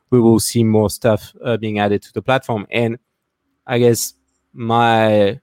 [0.10, 2.66] we will see more stuff uh, being added to the platform.
[2.72, 2.98] And
[3.66, 4.14] I guess
[4.54, 5.40] my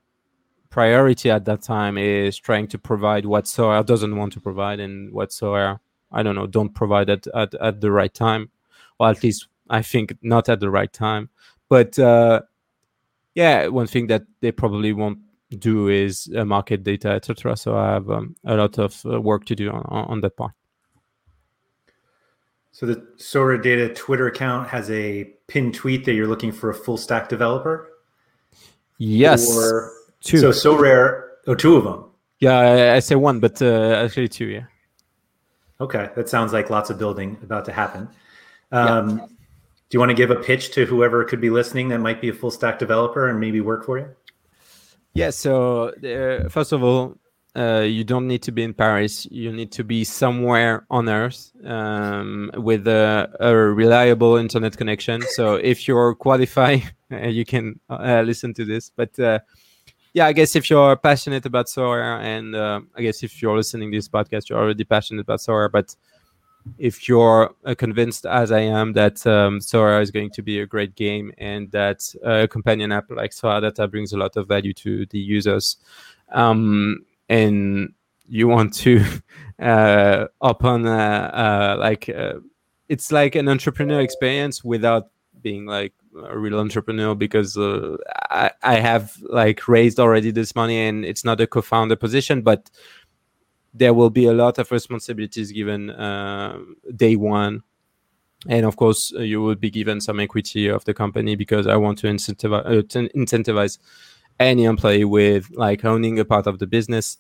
[0.71, 5.13] priority at that time is trying to provide what Sorare doesn't want to provide and
[5.13, 5.79] what Sorare,
[6.11, 8.51] I don't know, don't provide it at, at the right time,
[8.99, 11.29] or at least I think not at the right time.
[11.69, 12.43] But uh,
[13.35, 15.19] yeah, one thing that they probably won't
[15.55, 17.57] do is uh, market data, etc.
[17.57, 20.53] So I have um, a lot of uh, work to do on, on that part.
[22.73, 26.75] So the Sorare Data Twitter account has a pinned tweet that you're looking for a
[26.75, 27.89] full stack developer.
[28.99, 30.39] Yes, or, two.
[30.39, 32.05] So Sorare, oh, two of them.
[32.41, 34.47] Yeah, I, I say one, but uh, actually two.
[34.47, 34.65] Yeah.
[35.81, 38.09] Okay, that sounds like lots of building about to happen.
[38.73, 39.27] Um, yeah.
[39.27, 42.29] Do you want to give a pitch to whoever could be listening that might be
[42.29, 44.09] a full stack developer and maybe work for you?
[45.15, 45.31] Yeah.
[45.31, 47.17] So uh, first of all,
[47.57, 49.27] uh, you don't need to be in Paris.
[49.31, 55.23] You need to be somewhere on Earth um, with a, a, reliable internet connection.
[55.23, 58.91] So if you're qualified, you can uh, listen to this.
[58.91, 59.39] But uh,
[60.15, 63.93] yeah, I guess if you're passionate about Sorare, and uh, I guess if you're listening
[63.93, 65.71] to this podcast, you're already passionate about Sorare.
[65.71, 65.95] But
[66.79, 70.67] if you're uh, convinced, as I am, that um, Sorare is going to be a
[70.67, 75.07] great game and that a companion app like Data brings a lot of value to
[75.07, 75.77] the users.
[76.33, 77.93] Um, and
[78.29, 79.05] you want to
[79.59, 82.35] uh, open a, like uh,
[82.89, 85.11] it's like an entrepreneur experience without
[85.43, 85.93] being like
[86.29, 87.97] a real entrepreneur because uh,
[88.31, 92.71] I, I have like raised already this money and it's not a co-founder position but
[93.75, 96.59] there will be a lot of responsibilities given uh,
[96.95, 97.63] day one.
[98.49, 101.77] And of course uh, you will be given some equity of the company because i
[101.77, 103.79] want to incentivize, uh, to incentivize
[104.39, 107.19] any employee with like owning a part of the business.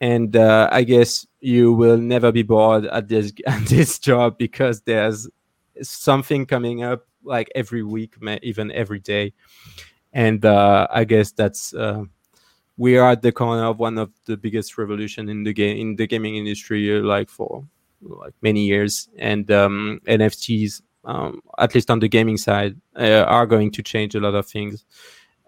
[0.00, 4.82] And uh, i guess you will never be bored at this at this job because
[4.82, 5.28] there's
[5.82, 9.32] something coming up like every week even every day.
[10.12, 12.04] And uh, i guess that's uh,
[12.78, 15.96] we are at the corner of one of the biggest revolution in the game in
[15.96, 17.66] the gaming industry uh, like for
[18.00, 23.46] like many years and um, nfts um, at least on the gaming side uh, are
[23.46, 24.84] going to change a lot of things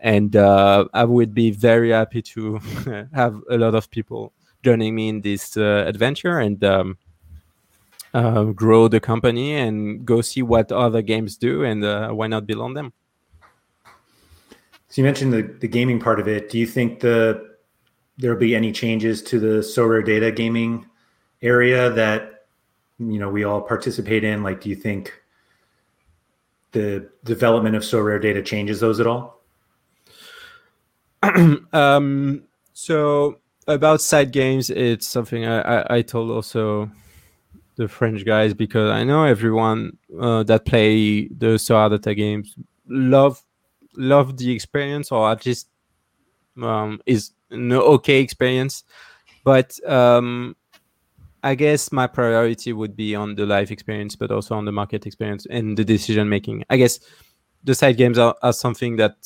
[0.00, 2.58] and uh, I would be very happy to
[3.12, 6.98] have a lot of people joining me in this uh, adventure and um,
[8.14, 12.46] uh, grow the company and go see what other games do and uh, why not
[12.46, 12.92] build on them.
[14.90, 16.50] So you mentioned the, the gaming part of it.
[16.50, 17.56] Do you think the
[18.18, 20.84] there'll be any changes to the Sorare Data gaming
[21.42, 22.46] area that
[22.98, 24.42] you know we all participate in?
[24.42, 25.14] Like, do you think
[26.72, 29.40] the development of Sorare Data changes those at all?
[31.72, 36.90] um, so about side games, it's something I, I, I, told also
[37.76, 42.56] the French guys because I know everyone uh, that play the Sorare Data games
[42.88, 43.40] love
[43.96, 45.68] love the experience or at least
[46.62, 48.84] um, is an okay experience.
[49.44, 50.56] But um,
[51.42, 55.06] I guess my priority would be on the live experience, but also on the market
[55.06, 56.64] experience and the decision making.
[56.68, 57.00] I guess
[57.64, 59.16] the side games are, are something that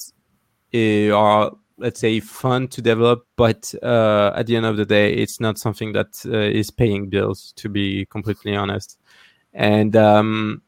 [0.74, 5.12] uh, are let's say fun to develop but uh, at the end of the day
[5.12, 8.98] it's not something that uh, is paying bills to be completely honest
[9.54, 10.62] and um,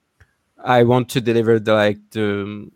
[0.65, 2.69] i want to deliver the like the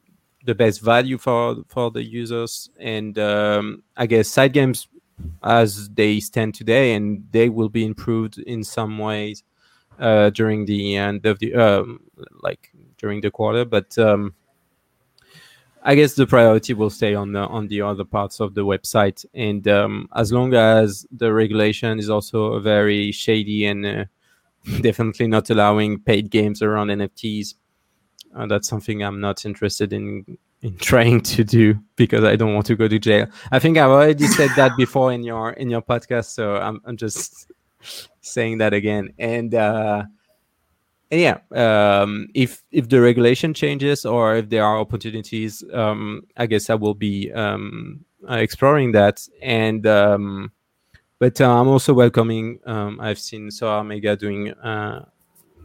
[0.44, 2.70] the best value for for the users.
[2.78, 4.88] And um, i guess side games
[5.42, 9.42] as they stand today and they will be improved in some ways
[9.98, 12.00] uh, during the end of the um,
[12.42, 13.64] like during the quarter.
[13.64, 14.34] But um,
[15.82, 19.24] I guess the priority will stay on the on the other parts of the website,
[19.34, 24.04] and um, as long as the regulation is also very shady and uh,
[24.82, 27.54] definitely not allowing paid games around NFTs,
[28.34, 32.66] uh, that's something I'm not interested in in trying to do because I don't want
[32.66, 33.26] to go to jail.
[33.50, 36.96] I think I've already said that before in your in your podcast, so I'm I'm
[36.96, 37.50] just
[38.20, 39.14] saying that again.
[39.18, 40.04] And uh,
[41.10, 46.46] and yeah, um, if if the regulation changes or if there are opportunities, um, I
[46.46, 49.26] guess I will be um, uh, exploring that.
[49.42, 50.52] And um,
[51.18, 52.60] but uh, I'm also welcoming.
[52.64, 55.06] Um, I've seen Sorare Mega doing uh,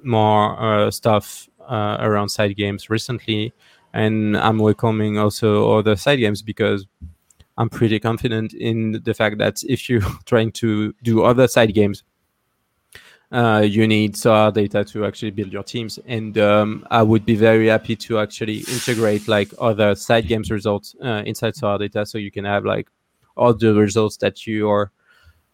[0.03, 3.53] more uh, stuff uh, around side games recently,
[3.93, 6.85] and I'm welcoming also other side games because
[7.57, 12.03] I'm pretty confident in the fact that if you're trying to do other side games
[13.31, 15.99] uh, you need Sorare data to actually build your teams.
[16.05, 20.95] And um, I would be very happy to actually integrate like other side games results
[21.03, 22.87] uh, inside Sorare data, so you can have like
[23.35, 24.91] all the results that you are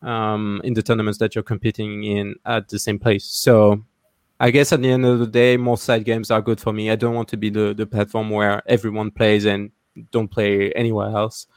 [0.01, 3.25] um, in the tournaments that you're competing in at the same place.
[3.25, 3.83] So
[4.41, 6.89] I guess at the end of the day, most side games are good for me.
[6.89, 9.71] I don't want to be the, the platform where everyone plays and
[10.11, 11.47] don't play anywhere else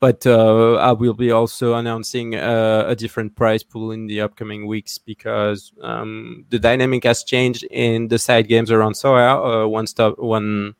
[0.00, 4.66] but uh, I will be also announcing uh, a different prize pool in the upcoming
[4.66, 9.64] weeks because um, the dynamic has changed in the side games around Sorare.
[9.64, 10.74] Uh, one stop, one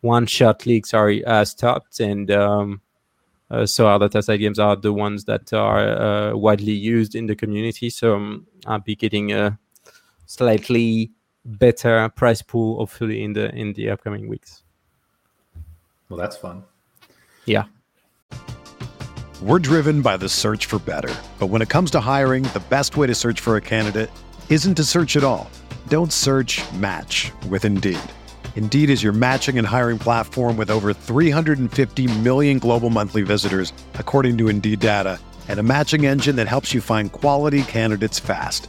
[0.00, 2.80] one shot league, sorry, has stopped, and um,
[3.50, 7.36] uh, Sorare data side games are the ones that are uh, widely used in the
[7.36, 7.90] community.
[7.90, 9.58] So um, I'll be getting a
[10.28, 11.10] slightly
[11.44, 14.62] better price pool hopefully in the in the upcoming weeks.
[16.08, 16.62] Well, that's fun.
[17.44, 17.64] Yeah.
[19.40, 22.96] We're driven by the search for better, but when it comes to hiring, the best
[22.96, 24.10] way to search for a candidate
[24.48, 25.48] isn't to search at all.
[25.88, 26.60] Don't search.
[26.72, 28.00] Match with Indeed.
[28.56, 34.36] Indeed is your matching and hiring platform with over 350 million global monthly visitors, according
[34.38, 38.68] to Indeed data, and a matching engine that helps you find quality candidates fast.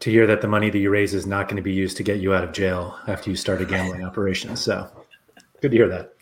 [0.00, 2.02] to hear that the money that you raise is not going to be used to
[2.02, 4.56] get you out of jail after you start a gambling operation.
[4.56, 4.90] So
[5.60, 6.14] good to hear that.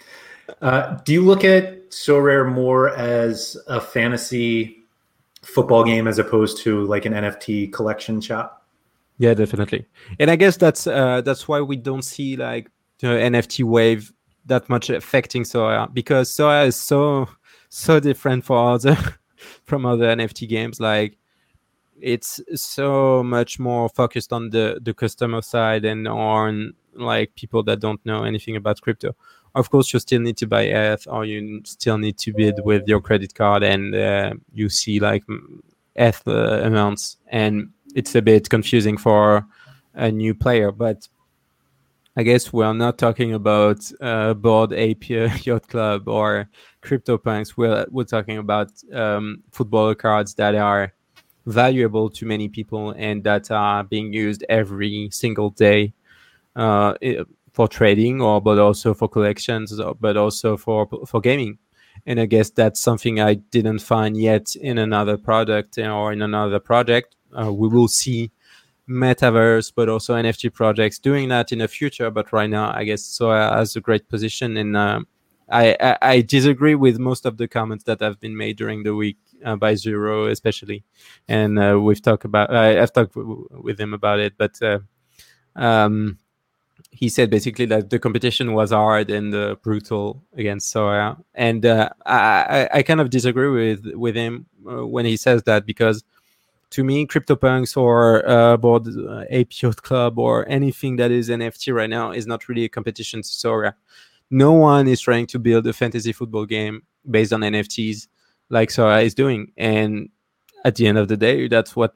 [0.60, 4.78] Uh, do you look at Sorare more as a fantasy
[5.42, 8.66] football game as opposed to like an NFT collection shop?
[9.18, 9.86] Yeah, definitely.
[10.18, 14.12] And I guess that's uh, that's why we don't see like the NFT wave
[14.46, 17.28] that much affecting Sorare because Sorare is so
[17.68, 18.96] so different for other
[19.64, 20.80] from other NFT games.
[20.80, 21.18] Like
[22.02, 27.80] it's so much more focused on the the customer side and on like people that
[27.80, 29.14] don't know anything about crypto
[29.54, 32.86] of course you still need to buy ETH or you still need to bid with
[32.88, 35.22] your credit card and uh, you see like
[35.94, 39.46] ETH uh, amounts and it's a bit confusing for
[39.94, 41.08] a new player but
[42.14, 45.08] I guess we're not talking about uh, Bored Ape
[45.46, 46.46] Yacht Club or
[46.82, 47.56] CryptoPunks.
[47.56, 50.92] We're, we're talking about um, football cards that are
[51.46, 55.92] valuable to many people and that are being used every single day
[56.56, 56.94] uh,
[57.52, 61.58] for trading or but also for collections but also for for gaming.
[62.06, 66.60] And i guess that's something i didn't find yet in another product or in another
[66.60, 67.16] project.
[67.32, 68.30] Uh, we will see
[68.88, 73.02] metaverse but also nft projects doing that in the future but right now i guess
[73.04, 75.00] so has a great position and uh,
[75.48, 78.94] I, I, I disagree with most of the comments that have been made during the
[78.94, 80.84] week uh, by Zero, especially,
[81.28, 82.54] and uh, we've talked about.
[82.54, 84.78] I've talked w- with him about it, but uh,
[85.56, 86.18] um,
[86.90, 91.90] he said basically that the competition was hard and uh, brutal against Sorare, and uh,
[92.06, 96.04] I, I kind of disagree with with him uh, when he says that because
[96.72, 98.88] to me, CryptoPunks or uh, Bored
[99.28, 103.20] Ape Yacht Club or anything that is NFT right now is not really a competition
[103.20, 103.74] to Sorare.
[104.32, 108.08] No one is trying to build a fantasy football game based on NFTs
[108.48, 110.08] like Sorare is doing, and
[110.64, 111.92] at the end of the day, that's what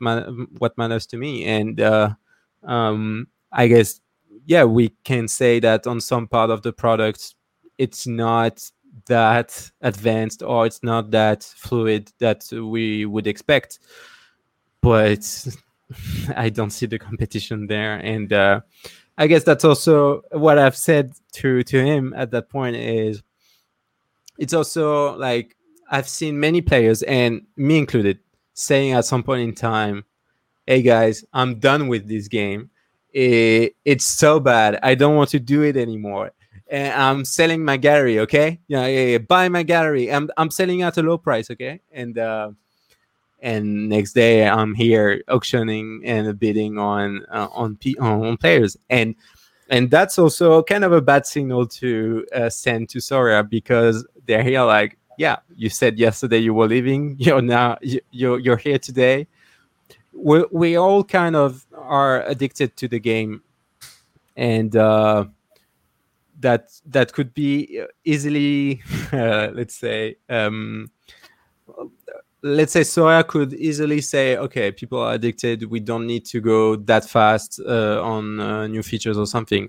[0.59, 1.45] what matters to me.
[1.45, 2.11] And uh,
[2.62, 4.01] um, I guess
[4.45, 7.34] yeah, we can say that on some part of the product,
[7.78, 8.70] it's not
[9.07, 13.78] that advanced or it's not that fluid that we would expect.
[14.80, 15.47] But
[16.37, 18.61] I don't see the competition there, and uh,
[19.19, 23.23] I guess that's also what I've said to to him at that point is
[24.39, 25.57] it's also like
[25.91, 28.19] I've seen many players and me included
[28.55, 30.05] saying at some point in time,
[30.67, 32.71] "Hey guys, I'm done with this game.
[33.12, 34.79] It, it's so bad.
[34.83, 36.33] I don't want to do it anymore."
[36.69, 38.59] And I'm selling my gallery, okay?
[38.67, 39.19] Yeah, yeah, yeah.
[39.19, 40.12] Buy my gallery.
[40.12, 41.81] I'm I'm selling at a low price, okay?
[41.93, 42.51] And uh,
[43.41, 48.76] and next day I'm here auctioning and bidding on uh, on, on players.
[48.91, 49.14] And
[49.68, 54.43] and that's also kind of a bad signal to uh, send to Sorare because they're
[54.43, 57.16] here like yeah you said yesterday you were leaving.
[57.18, 59.26] You're now you're you're here today.
[60.12, 63.43] We we all kind of are addicted to the game.
[64.39, 65.26] And uh,
[66.41, 68.82] that that could be easily
[69.12, 70.91] uh, let's say um,
[72.47, 75.64] let's say Sorare could easily say, okay, people are addicted.
[75.64, 79.68] We don't need to go that fast uh, on uh, new features or something.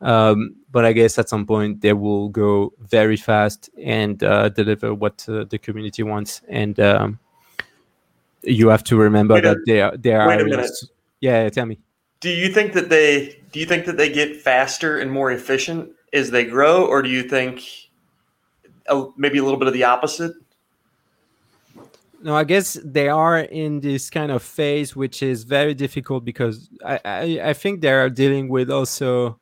[0.00, 4.94] Um, but I guess at some point they will go very fast and uh, deliver
[4.94, 6.42] what uh, the community wants.
[6.48, 7.18] And um,
[8.42, 10.28] you have to remember wait that a, they are they are.
[10.28, 10.70] Wait a minute.
[11.20, 11.78] Yeah, tell me.
[12.20, 15.90] Do you think that they do you think that they get faster and more efficient
[16.12, 17.62] as they grow, or do you think
[19.16, 20.32] maybe a little bit of the opposite?
[22.22, 26.68] No, I guess they are in this kind of phase, which is very difficult because
[26.84, 29.40] I, I, I think they are dealing with also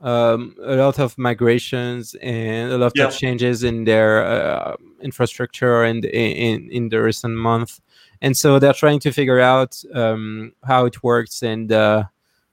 [0.00, 3.06] um, a lot of migrations and a lot yeah.
[3.06, 7.80] of changes in their uh, infrastructure and in, in the recent month.
[8.20, 12.04] And so they're trying to figure out um, how it works and uh,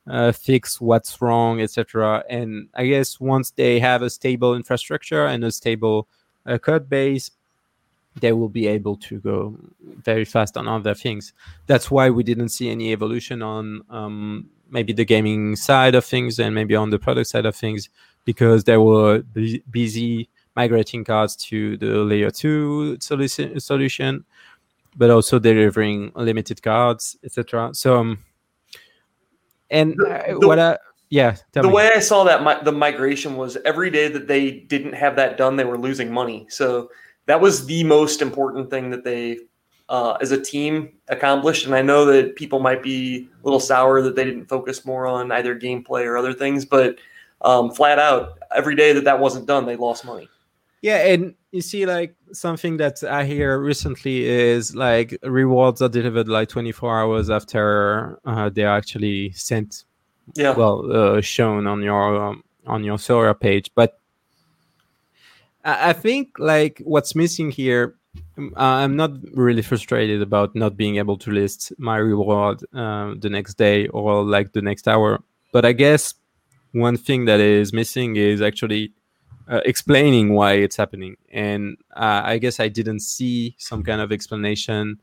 [0.07, 2.23] uh, fix what's wrong, etc.
[2.29, 6.07] And I guess once they have a stable infrastructure and a stable
[6.45, 7.31] uh, code base,
[8.21, 11.33] they will be able to go very fast on other things.
[11.67, 16.39] That's why we didn't see any evolution on um, maybe the gaming side of things
[16.39, 17.89] and maybe on the product side of things
[18.25, 24.25] because they were b- busy migrating cards to the layer two solution, solution
[24.95, 27.69] but also delivering limited cards, etc.
[27.73, 28.19] So, um,
[29.69, 30.77] and the, the, what I
[31.09, 31.69] yeah, the me.
[31.69, 35.37] way I saw that mi- the migration was every day that they didn't have that
[35.37, 36.47] done, they were losing money.
[36.49, 36.89] So
[37.29, 39.37] that was the most important thing that they
[39.87, 41.63] uh, as a team accomplished.
[41.63, 45.05] And I know that people might be a little sour that they didn't focus more
[45.05, 46.97] on either gameplay or other things, but
[47.41, 50.27] um, flat out, every day that that wasn't done, they lost money.
[50.81, 56.29] Yeah, and you see, like something that I hear recently is like rewards are delivered
[56.29, 59.83] like 24 hours after uh, they're actually sent.
[60.35, 60.55] Yeah.
[60.55, 63.98] Well, uh, shown on your um, on your Sorare page, but
[65.79, 67.95] I think like what's missing here.
[68.37, 73.29] Um, I'm not really frustrated about not being able to list my reward uh, the
[73.29, 75.23] next day or like the next hour.
[75.51, 76.13] But I guess
[76.71, 78.93] one thing that is missing is actually
[79.47, 81.17] uh, explaining why it's happening.
[81.31, 84.99] And uh, I guess I didn't see some kind of explanation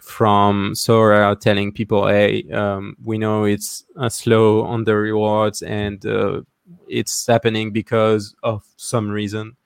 [0.00, 6.04] from Sorare telling people, "Hey, um, we know it's uh, slow on the rewards, and
[6.06, 6.42] uh,
[6.88, 9.56] it's happening because of some reason."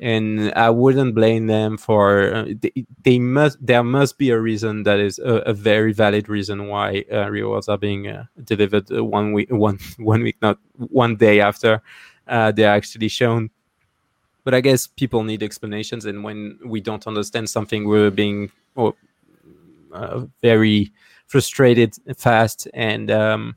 [0.00, 4.84] And I wouldn't blame them for uh, they, they, must there must be a reason
[4.84, 9.04] that is a, a very valid reason why uh, rewards are being uh, delivered uh,
[9.04, 11.82] one week one one week not one day after
[12.26, 13.50] uh, they're actually shown.
[14.42, 18.96] But I guess people need explanations and when we don't understand something we're being oh,
[20.40, 20.92] very
[21.26, 23.56] frustrated fast and um,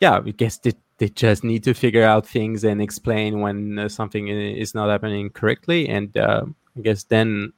[0.00, 3.88] yeah I guess it they just need to figure out things and explain when uh,
[3.88, 5.88] something is not happening correctly.
[5.88, 6.44] And uh,
[6.76, 7.52] i guess then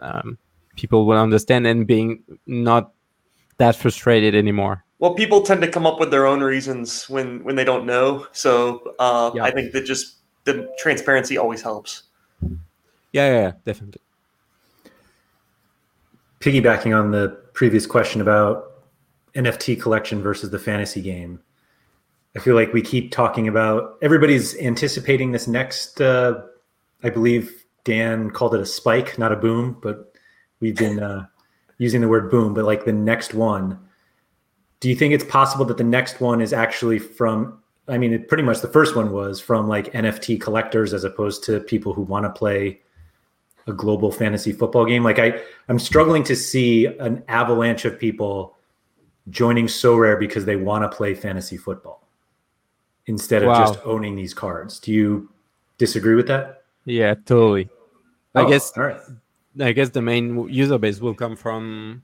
[0.00, 0.38] um,
[0.76, 2.92] people will understand and being not
[3.58, 4.84] that frustrated anymore.
[4.98, 8.26] Well people tend to come up with their own reasons when when they don't know.
[8.32, 9.44] So uh, yeah.
[9.44, 12.04] i think that just the transparency always helps.
[12.40, 12.52] Yeah,
[13.12, 14.00] yeah, yeah definitely.
[16.40, 18.72] Piggybacking on the previous question about
[19.34, 21.40] nft collection versus the fantasy game
[22.36, 26.02] I feel like we keep talking about everybody's anticipating this next.
[26.02, 26.42] Uh,
[27.02, 30.12] I believe Dan called it a spike, not a boom, but
[30.60, 31.26] we've been uh,
[31.78, 32.52] using the word boom.
[32.52, 33.78] But like the next one,
[34.80, 37.62] do you think it's possible that the next one is actually from?
[37.88, 41.42] I mean, it, pretty much the first one was from like NFT collectors as opposed
[41.44, 42.80] to people who want to play
[43.66, 45.02] a global fantasy football game.
[45.02, 48.56] Like I, I'm struggling to see an avalanche of people
[49.30, 52.05] joining Sorare because they want to play fantasy football
[53.06, 53.66] instead of wow.
[53.66, 54.78] just owning these cards.
[54.80, 55.28] Do you
[55.78, 56.64] disagree with that?
[56.84, 57.68] Yeah, totally.
[58.34, 59.00] Oh, I guess all right.
[59.60, 62.02] I guess the main user base will come from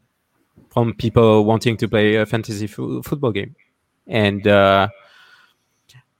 [0.70, 3.54] from people wanting to play a fantasy f- football game,
[4.06, 4.88] and uh,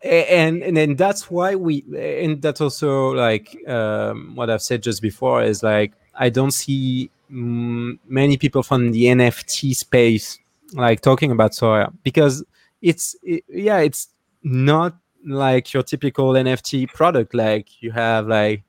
[0.02, 5.00] and and then that's why we and that's also like um, what I've said just
[5.00, 10.38] before is like I don't see mm, many people from the NFT space
[10.74, 12.44] like talking about Sorare because
[12.82, 14.08] it's it, yeah, it's
[14.42, 17.34] not like your typical NFT product.
[17.34, 18.64] Like you have like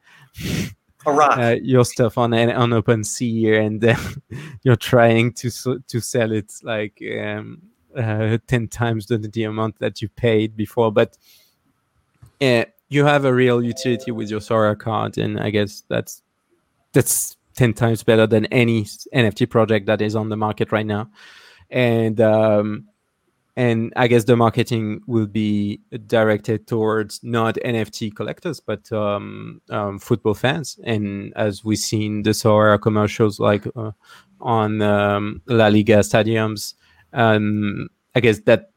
[1.06, 3.96] uh, your stuff on an on OpenSea and uh,
[4.64, 5.50] you're trying to
[5.88, 7.62] to sell it like um,
[7.98, 11.18] uh, ten times the, the amount that you paid before, but.
[12.42, 16.22] Uh, you have a real utility with your Sorare card, and I guess that's
[16.92, 21.10] that's ten times better than any NFT project that is on the market right now.
[21.70, 22.88] And um,
[23.56, 30.00] and I guess the marketing will be directed towards not NFT collectors, but um, um,
[30.00, 30.80] football fans.
[30.84, 33.92] And as we've seen the Sorare commercials, like uh,
[34.42, 36.74] on um, La Liga stadiums,
[37.14, 38.72] um, I guess that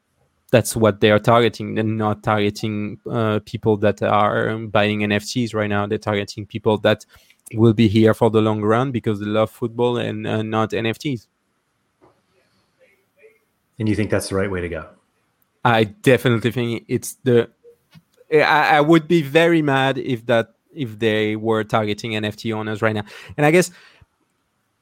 [0.53, 1.75] that's what they are targeting.
[1.75, 5.87] They're not targeting uh, people that are buying NFTs right now.
[5.87, 7.07] They're targeting people that
[7.55, 11.29] will be here for the long run because they love football and uh, not NFTs.
[13.79, 14.89] And you think that's the right way to go?
[15.65, 17.51] I definitely think it's the.
[18.33, 22.95] I, I would be very mad if that if they were targeting NFT owners right
[22.95, 23.05] now.
[23.37, 23.71] And I guess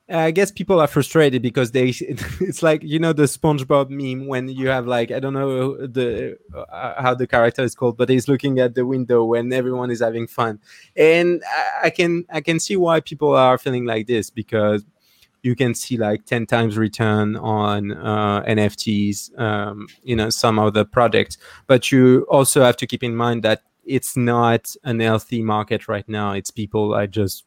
[0.08, 1.88] I guess people are frustrated because they
[2.40, 6.36] it's like you know the SpongeBob meme when you have like I don't know the
[6.54, 10.00] uh, how the character is called but he's looking at the window when everyone is
[10.00, 10.58] having fun
[10.94, 14.84] and I, I can I can see why people are feeling like this because
[15.44, 20.74] you can see like 10 times return on uh, NFTs um, you know some of
[20.74, 21.36] the projects
[21.66, 26.08] but you also have to keep in mind that it's not an healthy market right
[26.08, 27.44] now it's people are just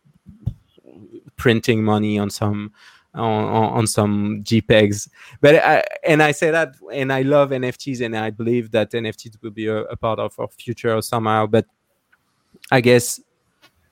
[1.35, 2.71] printing money on some
[3.13, 3.45] on,
[3.79, 5.09] on some JPEGs.
[5.41, 9.41] But I, and I say that, and I love NFTs, and I believe that NFTs
[9.41, 11.47] will be a, a part of our future somehow.
[11.47, 11.65] But
[12.71, 13.19] I guess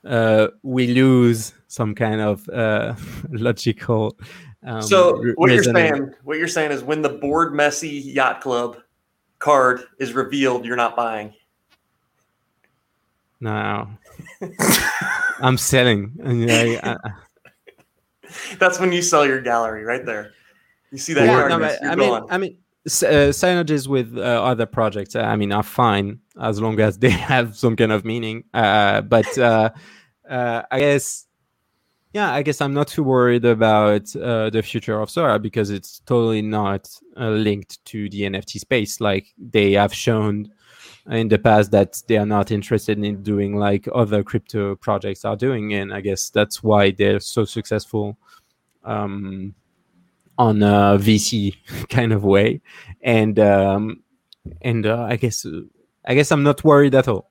[0.05, 2.95] uh, we lose some kind of uh,
[3.29, 4.17] logical.
[4.63, 8.77] Um, so what you're saying, what you're saying is, when the Bored Messi yacht club
[9.39, 11.33] card is revealed, you're not buying.
[13.41, 13.87] No,
[15.39, 16.13] I'm selling.
[16.23, 16.97] I, I,
[18.59, 20.33] That's when you sell your gallery right there.
[20.91, 21.25] You see that?
[21.25, 25.15] Yeah, no, but, I mean, I mean, uh, synergies with uh, other projects.
[25.15, 28.43] I mean, are fine as long as they have some kind of meaning.
[28.53, 29.69] Uh, but uh,
[30.29, 31.27] uh, I guess,
[32.13, 35.99] yeah, I guess I'm not too worried about uh, the future of Sorare because it's
[36.05, 39.01] totally not linked to the NFT space.
[39.01, 40.51] Like they have shown
[41.09, 45.35] in the past that they are not interested in doing like other crypto projects are
[45.35, 48.17] doing and i guess that's why they're so successful
[48.83, 49.53] um,
[50.37, 51.55] on a vc
[51.89, 52.61] kind of way
[53.01, 54.03] and um,
[54.61, 55.45] and uh, i guess
[56.05, 57.29] i guess i'm not worried at all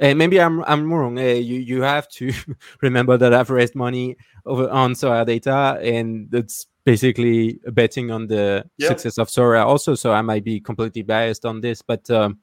[0.00, 1.18] and maybe I'm I'm wrong.
[1.18, 2.32] Uh, you you have to
[2.80, 4.16] remember that I've raised money
[4.46, 8.88] over on Sorare data, and that's basically betting on the yep.
[8.88, 9.94] success of Sorare also.
[9.94, 12.38] So I might be completely biased on this, but um,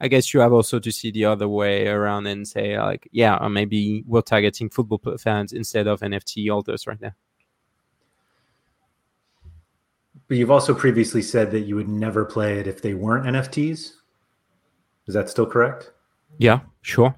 [0.00, 3.36] I guess you have also to see the other way around and say like, yeah,
[3.40, 7.12] or maybe we're targeting football fans instead of NFT holders right now.
[10.28, 13.92] But you've also previously said that you would never play it if they weren't NFTs.
[15.06, 15.92] Is that still correct?
[16.38, 17.14] Yeah, sure.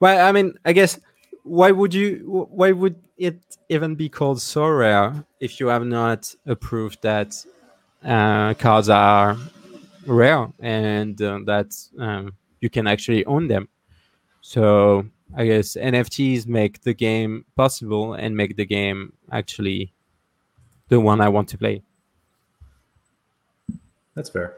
[0.00, 0.98] Well, I mean, I guess
[1.42, 2.46] why would you?
[2.50, 7.44] Why would it even be called so rare if you have not approved that
[8.04, 9.36] uh, cards are
[10.06, 13.68] rare and uh, that um, you can actually own them?
[14.40, 19.92] So I guess NFTs make the game possible and make the game actually
[20.88, 21.82] the one I want to play.
[24.14, 24.54] That's fair.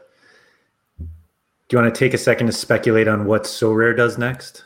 [1.67, 4.63] Do you want to take a second to speculate on what Sorare does next?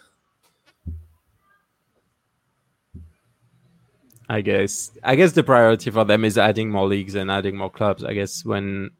[4.29, 7.69] I guess I guess the priority for them is adding more leagues and adding more
[7.69, 8.03] clubs.
[8.03, 8.91] I guess when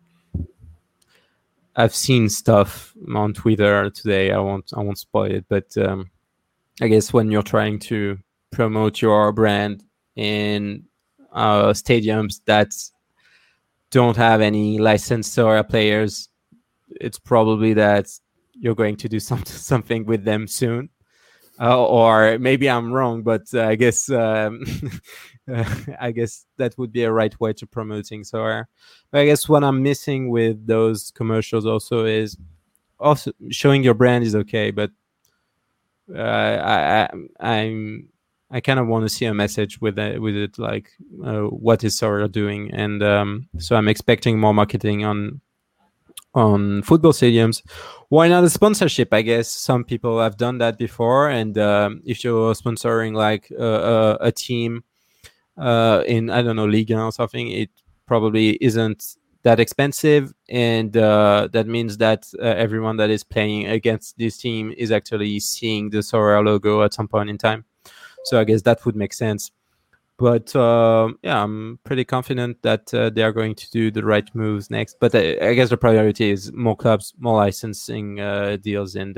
[1.76, 6.10] I've seen stuff on Twitter today, I won't I won't spoil it, but um,
[6.82, 8.18] I guess when you're trying to
[8.52, 9.84] promote your brand
[10.18, 10.84] in
[11.32, 12.74] uh, stadiums that
[13.89, 16.28] don't have any licensed Sorare players,
[17.00, 18.08] it's probably that
[18.54, 20.89] you're going to do some, something with them soon.
[21.60, 24.64] Uh, or maybe I'm wrong, but uh, I guess um,
[26.00, 28.66] I guess that would be a right way to promoting Sorare.
[29.12, 32.36] But I guess what I'm missing with those commercials also is
[33.00, 34.89] also showing your brand is okay, but
[36.16, 38.10] uh, I, I I'm
[38.50, 40.92] I kind of want to see a message with it, with it, like
[41.24, 45.42] uh, what is Sorare doing, and um, so I'm expecting more marketing on
[46.34, 47.62] on football stadiums.
[48.10, 49.14] Why not a sponsorship?
[49.14, 51.30] I guess some people have done that before.
[51.30, 54.84] And um, if you're sponsoring like a, a, a team
[55.58, 57.70] uh, in I don't know Liga or something, it
[58.06, 64.18] probably isn't that expensive, and uh, that means that uh, everyone that is playing against
[64.18, 67.66] this team is actually seeing the Sorare logo at some point in time.
[68.26, 69.52] So I guess that would make sense.
[70.22, 74.30] But uh, yeah, I'm pretty confident that uh, they are going to do the right
[74.36, 74.98] moves next.
[75.00, 79.18] But I, uh, I guess the priority is more clubs, more licensing uh, deals, and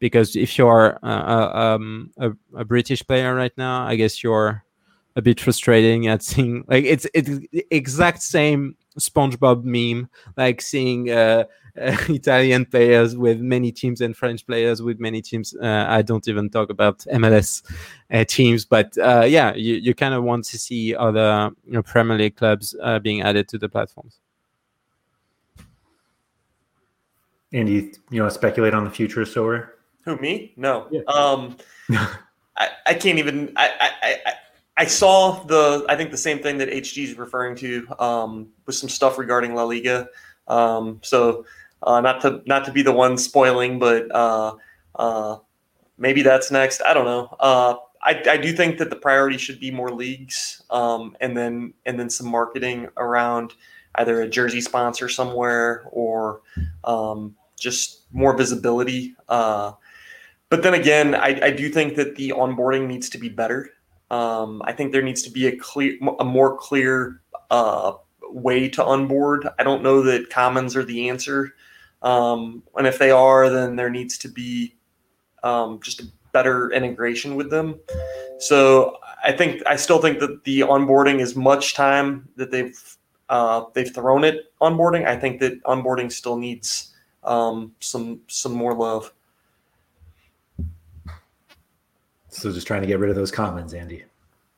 [0.00, 4.64] because if you're um, a, a British player right now, I guess you're
[5.14, 7.30] a bit frustrating at seeing like it's it's
[7.70, 11.44] exact same SpongeBob meme, like seeing uh,
[11.80, 15.54] uh, Italian players with many teams and French players with many teams.
[15.54, 17.62] Uh, I don't even talk about MLS
[18.10, 21.82] uh, teams, but uh, yeah, you, you kind of want to see other you know,
[21.82, 24.18] Premier League clubs uh, being added to the platforms.
[27.52, 29.68] Andy, you want to speculate on the future of Sorare?
[30.04, 30.52] Who me?
[30.56, 30.88] No.
[30.90, 31.02] Yeah.
[31.02, 31.56] Um,
[32.56, 33.52] I, I can't even.
[33.56, 34.32] I, I, I
[34.82, 38.74] I saw the I think the same thing that HG is referring to um, with
[38.74, 40.08] some stuff regarding La Liga.
[40.48, 41.46] Um, so
[41.84, 44.56] uh, not to not to be the one spoiling, but uh,
[44.96, 45.36] uh,
[45.98, 46.82] maybe that's next.
[46.82, 47.28] I don't know.
[47.38, 51.74] Uh, I, I do think that the priority should be more leagues, um, and then
[51.86, 53.54] and then some marketing around
[53.94, 56.40] either a jersey sponsor somewhere or
[56.82, 59.14] um, just more visibility.
[59.28, 59.74] Uh,
[60.48, 63.70] but then again, I, I do think that the onboarding needs to be better.
[64.12, 68.84] Um, I think there needs to be a clear, a more clear uh, way to
[68.84, 69.48] onboard.
[69.58, 71.54] I don't know that commons are the answer,
[72.02, 74.76] um, and if they are, then there needs to be
[75.42, 77.80] um, just a better integration with them.
[78.38, 82.96] So I think I still think that the onboarding is much time that they've
[83.30, 85.06] uh, they've thrown at onboarding.
[85.06, 86.92] I think that onboarding still needs
[87.24, 89.12] um, some some more love.
[92.32, 94.04] So just trying to get rid of those commons, Andy.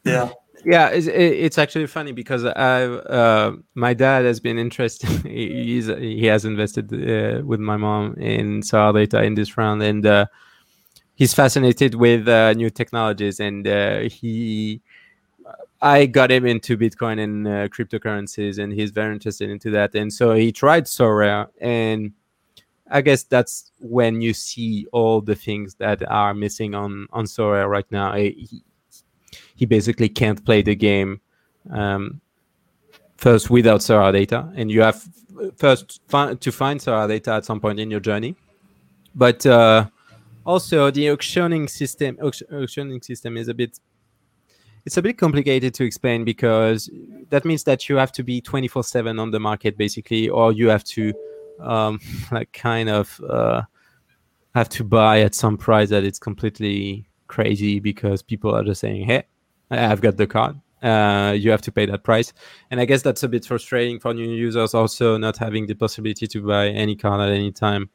[0.04, 0.30] Yeah.
[0.64, 5.10] Yeah, it's, it's actually funny because I, uh, my dad has been interested.
[5.26, 10.06] He's he has invested uh, with my mom in Sorare Data in this round, and
[10.06, 10.26] uh,
[11.16, 13.40] he's fascinated with uh, new technologies.
[13.40, 14.80] And uh, he,
[15.82, 19.94] I got him into Bitcoin and uh, cryptocurrencies, and he's very interested into that.
[19.94, 22.12] And so he tried Sorare, and
[22.90, 27.68] I guess that's when you see all the things that are missing on on Sorare
[27.68, 28.14] right now.
[28.14, 28.62] He,
[29.56, 31.20] he basically can't play the game
[31.70, 32.20] um,
[33.16, 35.02] first without Sorare data, and you have
[35.56, 38.36] first fi- to find Sorare data at some point in your journey.
[39.14, 39.86] But uh,
[40.44, 43.80] also the auctioning system auctioning system is a bit
[44.84, 46.90] it's a bit complicated to explain because
[47.30, 50.68] that means that you have to be 24 7 on the market basically or you
[50.68, 51.12] have to
[51.60, 52.00] um,
[52.32, 53.62] like kind of uh,
[54.54, 59.06] have to buy at some price that it's completely crazy because people are just saying,
[59.06, 59.24] "Hey,
[59.70, 60.60] I've got the card.
[60.82, 62.32] Uh, you have to pay that price."
[62.70, 66.26] And I guess that's a bit frustrating for new users, also not having the possibility
[66.26, 67.90] to buy any card at any time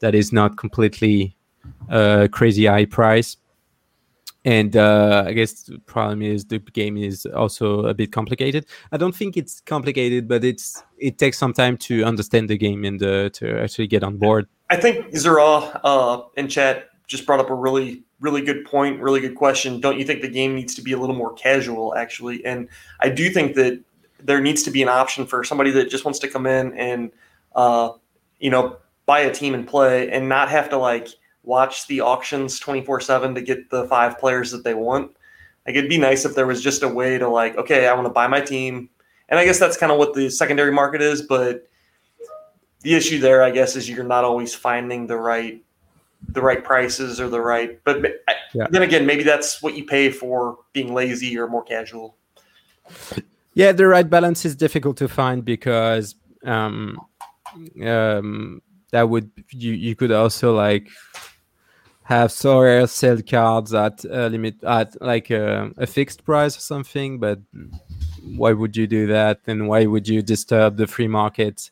[0.00, 1.36] that is not completely
[1.88, 3.36] uh, crazy high price.
[4.44, 8.66] And uh, I guess the problem is the game is also a bit complicated.
[8.90, 12.84] I don't think it's complicated, but it's it takes some time to understand the game
[12.84, 14.46] and uh, to actually get on board.
[14.70, 19.20] I think Zara uh, in chat just brought up a really really good point, really
[19.20, 19.80] good question.
[19.80, 22.44] Don't you think the game needs to be a little more casual, actually?
[22.44, 22.68] And
[23.00, 23.80] I do think that
[24.22, 27.10] there needs to be an option for somebody that just wants to come in and,
[27.54, 27.92] uh,
[28.38, 28.76] you know,
[29.06, 31.08] buy a team and play and not have to like
[31.42, 35.12] watch the auctions 24 7 to get the five players that they want.
[35.66, 38.06] Like it'd be nice if there was just a way to like, okay, I want
[38.06, 38.88] to buy my team.
[39.28, 41.68] And I guess that's kind of what the secondary market is, but
[42.80, 45.62] the issue there, I guess, is you're not always finding the right
[46.28, 48.04] the right prices or the right but
[48.52, 48.66] yeah.
[48.70, 52.16] then again maybe that's what you pay for being lazy or more casual
[53.54, 56.14] yeah the right balance is difficult to find because
[56.44, 57.00] um
[57.84, 58.60] um
[58.90, 60.88] that would you you could also like
[62.10, 67.20] have Sorare sell cards at a limit at like a, a, fixed price or something,
[67.20, 67.38] but
[68.34, 69.38] why would you do that?
[69.46, 71.70] And why would you disturb the free market?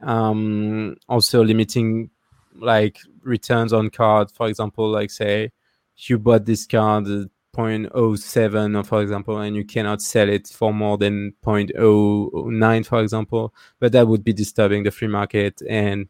[0.00, 2.10] Um, also limiting
[2.54, 5.50] like returns on card, for example, like say
[5.96, 10.96] you bought this card at 0.07 for example and you cannot sell it for more
[10.96, 16.08] than 0.09 for example but that would be disturbing the free market and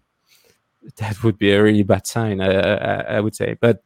[0.96, 3.56] that would be a really bad sign, I, I, I would say.
[3.60, 3.82] But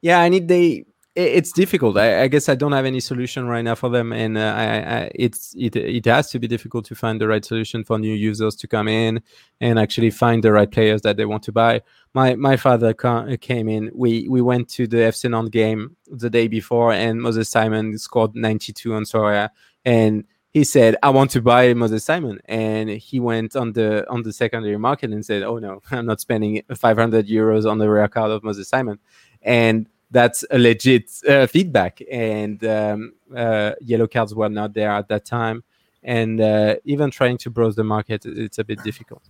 [0.00, 0.84] yeah, I need they
[1.16, 1.96] it's difficult.
[1.96, 4.64] I, I, guess I don't have any solution right now for them, and uh, I,
[4.64, 8.12] I, it's it it has to be difficult to find the right solution for new
[8.12, 9.22] users to come in
[9.62, 11.80] and actually find the right players that they want to buy.
[12.12, 13.90] My my father came in.
[13.94, 18.36] We we went to the FC Nantes game the day before, and Moses Simon scored
[18.36, 19.48] 92 on Sorare,
[19.86, 20.24] and
[20.56, 24.32] he said, "I want to buy Moses Simon," and he went on the on the
[24.32, 28.30] secondary market and said, "Oh no, I'm not spending 500 euros on the rare card
[28.30, 28.98] of Moses Simon,"
[29.42, 32.00] and that's a legit uh, feedback.
[32.10, 35.62] And um, uh, yellow cards were not there at that time,
[36.02, 39.24] and uh, even trying to browse the market, it's a bit difficult.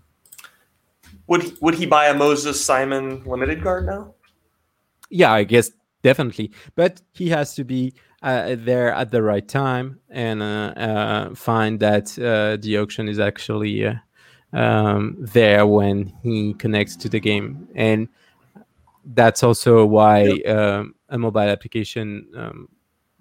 [1.27, 4.14] Would would he buy a Moses Simon limited card now?
[5.11, 5.72] Yeah, I guess
[6.03, 7.95] definitely, but he has to be
[8.27, 13.20] uh, there at the right time and uh, uh, find that uh, the auction is
[13.20, 13.95] actually uh,
[14.53, 18.09] um, there when he connects to the game and
[19.14, 20.57] that's also why yep.
[20.57, 22.68] um, a mobile application um,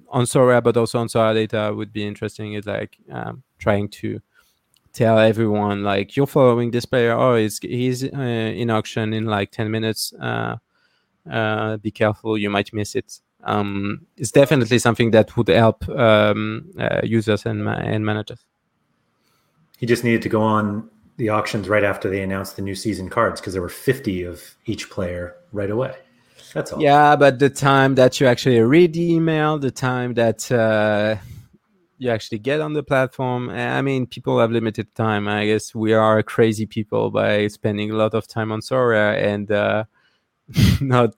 [0.10, 2.54] on Sorare, but also on Sorare data would be interesting.
[2.54, 4.20] Is like um, trying to
[4.94, 7.12] tell everyone like you're following this player.
[7.12, 10.14] Oh, he's he's uh, in auction in like ten minutes.
[10.14, 10.58] Uh,
[11.30, 13.20] uh, be careful, you might miss it.
[13.46, 18.44] Um, it's definitely something that would help um, uh, users and and managers.
[19.78, 23.10] He just needed to go on the auctions right after they announced the new season
[23.10, 25.96] cards because there were 50 of each player right away.
[26.54, 26.82] That's all.
[26.82, 31.18] Yeah, but the time that you actually read the email, the time that uh,
[31.98, 35.28] you actually get on the platform, I mean, people have limited time.
[35.28, 39.52] I guess we are crazy people by spending a lot of time on Sorare, and
[39.52, 39.84] uh,
[40.82, 41.16] not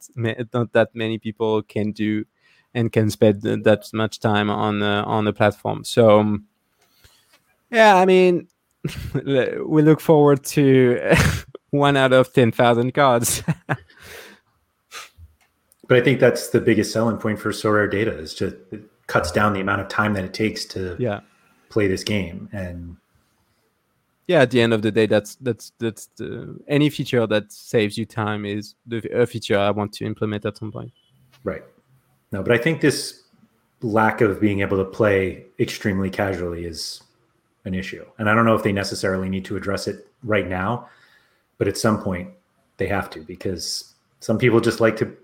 [0.53, 2.25] not that many people can do
[2.73, 5.83] and can spend that much time on uh, on the platform.
[5.83, 6.45] So, um,
[7.71, 8.47] yeah, I mean,
[9.13, 11.15] we look forward to
[11.71, 13.43] one out of 10,000 cards.
[15.87, 19.31] but I think that's the biggest selling point for Sorare data is just it cuts
[19.31, 21.21] down the amount of time that it takes to yeah.
[21.69, 22.49] play this game.
[22.51, 22.97] And
[24.27, 27.97] yeah, at the end of the day, that's that's that's the, any feature that saves
[27.97, 30.91] you time is the a feature I want to implement at some point.
[31.43, 31.63] Right.
[32.31, 33.23] No, but I think this
[33.81, 37.01] lack of being able to play extremely casually is
[37.63, 38.05] an issue.
[38.17, 40.89] And I don't know if they necessarily need to address it right now,
[41.57, 42.29] but at some point
[42.77, 45.15] they have to because some people just like to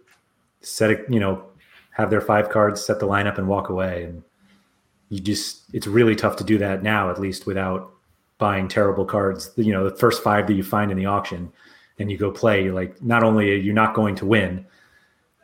[0.62, 1.44] set it, you know,
[1.92, 4.04] have their five cards, set the lineup and walk away.
[4.04, 4.24] And
[5.10, 7.93] you just, it's really tough to do that now, at least without
[8.44, 9.52] buying terrible cards.
[9.56, 11.52] You know, the first five that you find in the auction
[12.00, 14.66] and you go play, you're like, not only are you not going to win,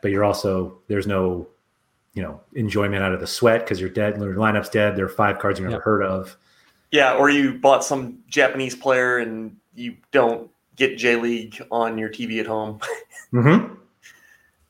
[0.02, 1.48] but you're also, there's no,
[2.14, 4.18] you know, enjoyment out of the sweat because you're dead.
[4.18, 4.96] Your lineup's dead.
[4.96, 6.36] There are five cards you've never heard of
[6.90, 12.08] yeah, or you bought some Japanese player and you don't get J League on your
[12.08, 12.80] TV at home.
[13.32, 13.74] mm-hmm.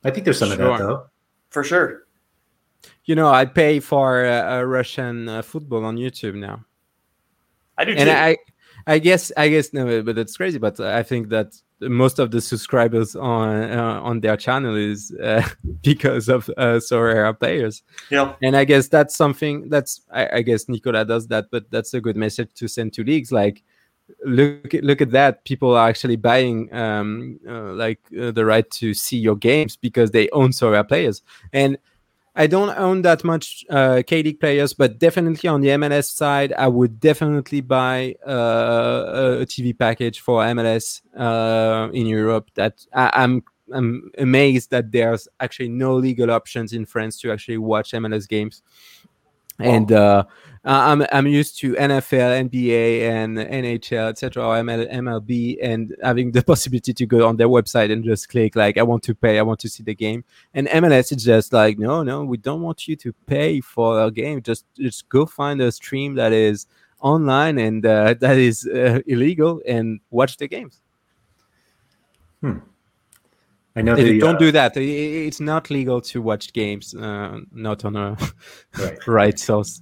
[0.04, 0.70] I think there's some sure.
[0.70, 1.06] of that though.
[1.50, 2.06] For sure.
[3.04, 6.64] You know, I pay for uh, Russian uh, football on YouTube now.
[7.80, 8.14] I do, and too.
[8.14, 8.36] I,
[8.86, 10.58] I guess, I guess no, but it's crazy.
[10.58, 15.48] But I think that most of the subscribers on uh, on their channel is uh,
[15.82, 17.82] because of uh, Sorare players.
[18.10, 21.94] Yeah, and I guess that's something that's I, I, guess Nicola does that, but that's
[21.94, 23.32] a good message to send to leagues.
[23.32, 23.62] Like,
[24.26, 25.44] look at, look at that.
[25.44, 30.10] People are actually buying um, uh, like uh, the right to see your games because
[30.10, 31.22] they own Sorare players,
[31.54, 31.78] and
[32.36, 36.52] I don't own that much uh, K League players, but definitely on the MLS side,
[36.52, 42.50] I would definitely buy uh, a TV package for MLS uh, in Europe.
[42.54, 47.58] That I, I'm I'm amazed that there's actually no legal options in France to actually
[47.58, 48.62] watch MLS games.
[49.62, 50.24] And uh,
[50.64, 56.42] I'm I'm used to NFL, NBA, and NHL, etc., or ML, MLB, and having the
[56.52, 59.42] possibility to go on their website and just click like I want to pay, I
[59.42, 60.24] want to see the game.
[60.52, 64.11] And MLS is just like no, no, we don't want you to pay for a
[64.11, 64.42] game.
[64.42, 66.66] Just just go find a stream that is
[67.00, 70.80] online and uh, that is uh, illegal and watch the games.
[72.42, 72.58] Hmm.
[73.76, 73.94] I know.
[73.94, 74.76] The, don't uh, do that.
[74.76, 78.16] It's not legal to watch games uh, not on a
[78.78, 79.80] right, right source.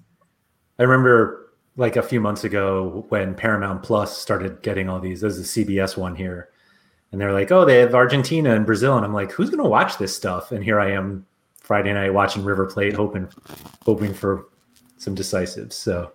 [0.78, 5.22] I remember like a few months ago when Paramount Plus started getting all these.
[5.22, 6.50] There's the CBS one here,
[7.12, 9.68] and they're like, "Oh, they have Argentina and Brazil," and I'm like, "Who's going to
[9.68, 11.24] watch this stuff?" And here I am
[11.60, 13.28] Friday night watching River Plate, hoping
[13.86, 14.48] hoping for
[14.98, 15.76] some decisives.
[15.76, 16.12] So,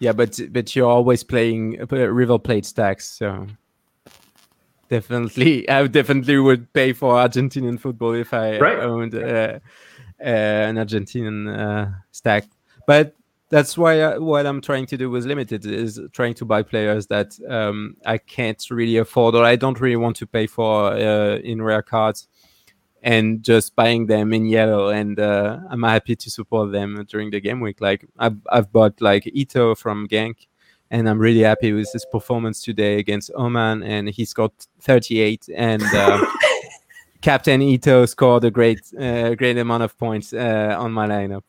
[0.00, 3.46] yeah, but but you're always playing uh, River Plate stacks, so
[4.92, 8.78] definitely i definitely would pay for argentinian football if i right.
[8.80, 9.58] owned uh,
[10.20, 12.44] uh, an argentinian uh, stack
[12.86, 13.14] but
[13.48, 17.06] that's why I, what i'm trying to do with limited is trying to buy players
[17.06, 21.36] that um, i can't really afford or i don't really want to pay for uh,
[21.36, 22.28] in rare cards
[23.02, 24.90] and just buying them in yellow.
[24.90, 27.80] And uh, I'm happy to support them during the game week.
[27.80, 30.46] Like I've I've bought like Ito from Genk,
[30.92, 35.82] and I'm really happy with his performance today against Oman, and he scored 38 and.
[35.82, 36.24] Uh,
[37.22, 41.44] Captain Ito scored a great, uh, great amount of points uh, on my lineup.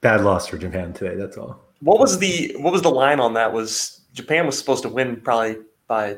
[0.00, 1.16] Bad loss for Japan today.
[1.16, 1.60] That's all.
[1.80, 3.52] What was the what was the line on that?
[3.52, 5.56] Was Japan was supposed to win probably
[5.88, 6.16] by a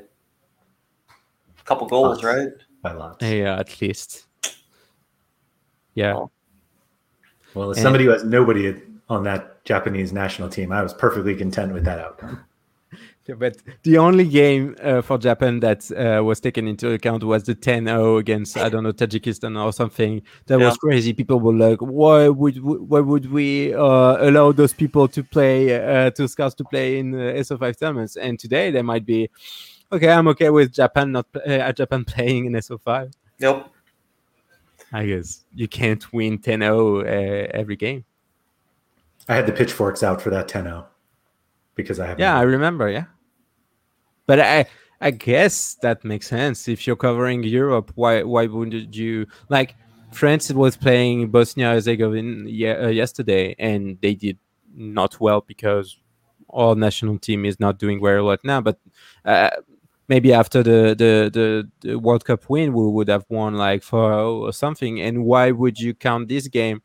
[1.65, 2.25] couple goals, Lots.
[2.25, 2.49] right?
[2.83, 3.25] By lots.
[3.25, 4.27] Yeah, at least.
[5.95, 6.17] Yeah.
[6.17, 6.31] Oh.
[7.55, 8.75] Well, as And- somebody who has nobody
[9.13, 12.45] on that Japanese national team, I was perfectly content with that outcome.
[13.29, 13.55] Yeah, But
[13.85, 18.19] the only game uh, for Japan that uh, was taken into account was the 10-0
[18.19, 20.23] against I don't know Tajikistan or something.
[20.47, 20.67] That Yeah.
[20.67, 21.13] was crazy.
[21.13, 25.57] People were like, "Why would we, why would we uh, allow those people to play
[25.75, 29.31] uh, to scouts to play in uh, SO5 tournaments?" And today they might be,
[29.93, 33.13] okay, I'm okay with Japan not uh, Japan playing in SO5.
[33.39, 33.57] Yep.
[34.95, 38.05] I guess you can't win 10-0 uh, every game.
[39.33, 40.85] I had the pitchforks out for that 10-0
[41.75, 42.91] because I have Yeah, I remember.
[42.91, 43.07] Yeah,
[44.27, 44.67] but I
[45.01, 46.69] I guess that makes sense.
[46.69, 49.75] If you're covering Europe, why why wouldn't you like?
[50.13, 54.39] France was playing Bosnia Herzegovina uh, yesterday, and they did
[54.75, 55.97] not well because
[56.51, 58.61] our national team is not doing very well right now.
[58.61, 58.79] But
[59.25, 59.49] uh,
[60.09, 64.13] maybe after the, the the the World Cup win, we would have won like four
[64.13, 65.01] or something.
[65.01, 66.83] And why would you count this game?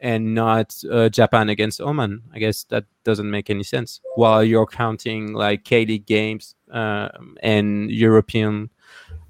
[0.00, 2.22] And not uh, Japan against Oman.
[2.32, 4.00] I guess that doesn't make any sense.
[4.14, 7.08] While you're counting like K League games uh,
[7.42, 8.70] and European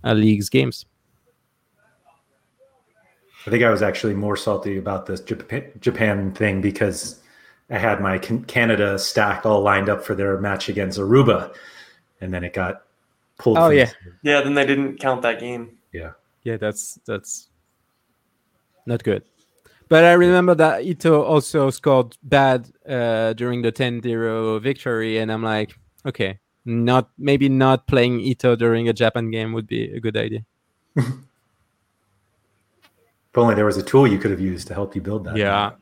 [0.05, 0.85] uh, leagues games.
[3.47, 7.21] I think I was actually more salty about this Japan, Japan thing because
[7.71, 11.55] I had my Canada stack all lined up for their match against Aruba,
[12.21, 12.83] and then it got
[13.39, 13.57] pulled.
[13.59, 13.87] Oh, from yeah.
[13.87, 15.79] the- Yeah, then they didn't count that game.
[15.93, 16.13] yeah.
[16.45, 17.49] Yeah, that's that's
[18.87, 19.23] not good.
[19.89, 25.43] But I remember that Ito also scored bad uh, during the 10-0 victory, and I'm
[25.43, 30.17] like, okay, not maybe not playing Ito during a Japan game would be a good
[30.17, 30.45] idea.
[33.31, 35.37] If only there was a tool you could have used to help you build that.
[35.37, 35.73] Yeah.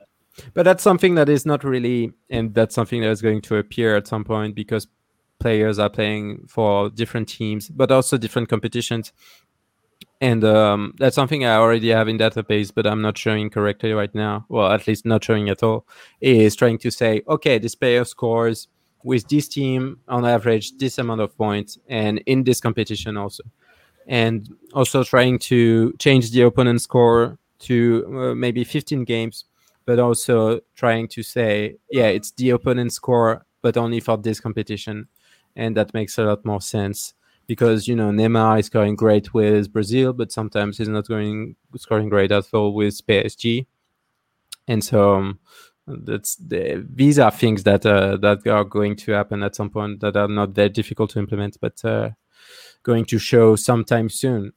[0.52, 3.96] But that's something that is not really, and that's something that is going to appear
[3.96, 4.86] at some point because
[5.38, 9.12] players are playing for different teams, but also different competitions.
[10.20, 14.14] And um, that's something I already have in database, but I'm not showing correctly right
[14.14, 14.46] now.
[14.48, 15.86] Well, at least not showing at all.
[16.20, 18.68] Is trying to say, okay, this player scores
[19.04, 23.44] with this team on average this amount of points, and in this competition also,
[24.06, 29.44] and also trying to change the opponent score to uh, maybe 15 games,
[29.84, 35.08] but also trying to say, yeah, it's the opponent score, but only for this competition,
[35.54, 37.12] and that makes a lot more sense
[37.46, 42.08] because you know Neymar is scoring great with Brazil, but sometimes he's not going scoring
[42.08, 43.66] great at all with PSG,
[44.68, 45.38] and so um,
[45.86, 50.00] that's the, these are things that uh, that are going to happen at some point
[50.00, 52.10] that are not that difficult to implement, but uh,
[52.82, 54.52] going to show sometime soon.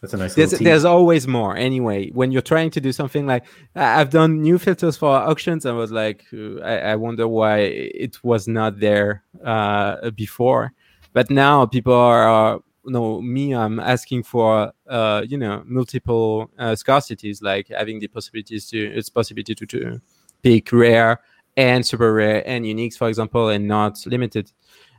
[0.00, 1.56] That's a nice There's, there's always more.
[1.56, 3.44] Anyway when you're trying to do something like
[3.74, 5.66] i've done new filters for auctions.
[5.66, 7.58] I was like uh, i, I wonder why
[8.04, 10.72] it was not there uh, before.
[11.12, 16.72] But now people are uh, no me i'm asking for uh, you know multiple uh,
[16.72, 20.00] scarcities like having the possibilities to it's possibility to, to
[20.42, 21.20] pick rare
[21.56, 24.50] and super rare and uniques for example and not limited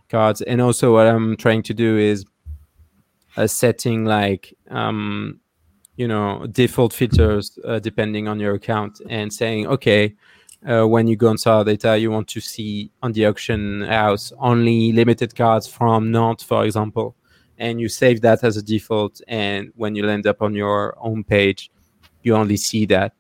[0.10, 0.42] cards.
[0.42, 2.26] And also what i'm trying to do is
[3.38, 5.40] a setting like um,
[5.96, 10.16] you know default filters uh, depending on your account and saying okay
[10.70, 14.32] uh, when you go on Sorare Data you want to see on the auction house
[14.40, 17.16] only limited cards from Nantes for example
[17.58, 21.24] and you save that as a default and when you land up on your home
[21.24, 21.72] page
[22.24, 23.14] you only see that.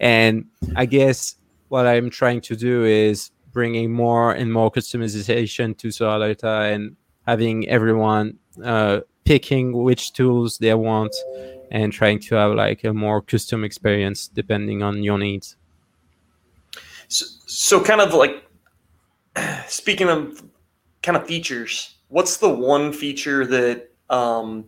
[0.00, 1.36] And I guess
[1.68, 6.96] what I'm trying to do is bringing more and more customization to Star and
[7.26, 11.14] having everyone uh, picking which tools they want
[11.70, 15.56] and trying to have like a more custom experience depending on your needs.
[17.08, 18.44] So, so kind of like
[19.66, 20.42] speaking of
[21.02, 24.66] kind of features, what's the one feature that um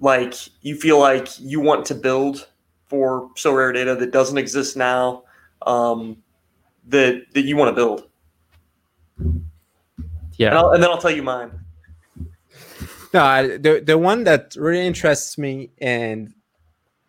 [0.00, 2.48] like you feel like you want to build
[2.86, 5.22] for Sorare Data that doesn't exist now
[5.62, 6.16] um
[6.88, 8.08] that that you want to build
[9.18, 9.44] and,
[10.36, 10.56] Yeah.
[10.56, 11.50] I'll, and then i'll tell you mine
[13.14, 16.34] No, I, the the one that really interests me and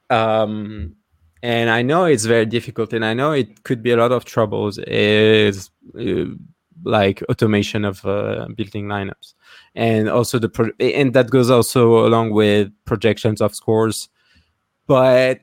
[0.10, 0.95] um
[1.43, 4.26] and I know it's very difficult and I know it could be a lot of
[4.26, 6.26] troubles is uh,
[6.84, 9.34] like automation of uh, building lineups.
[9.76, 14.10] And also the pro- and that goes also along with projections of scores.
[14.88, 15.41] But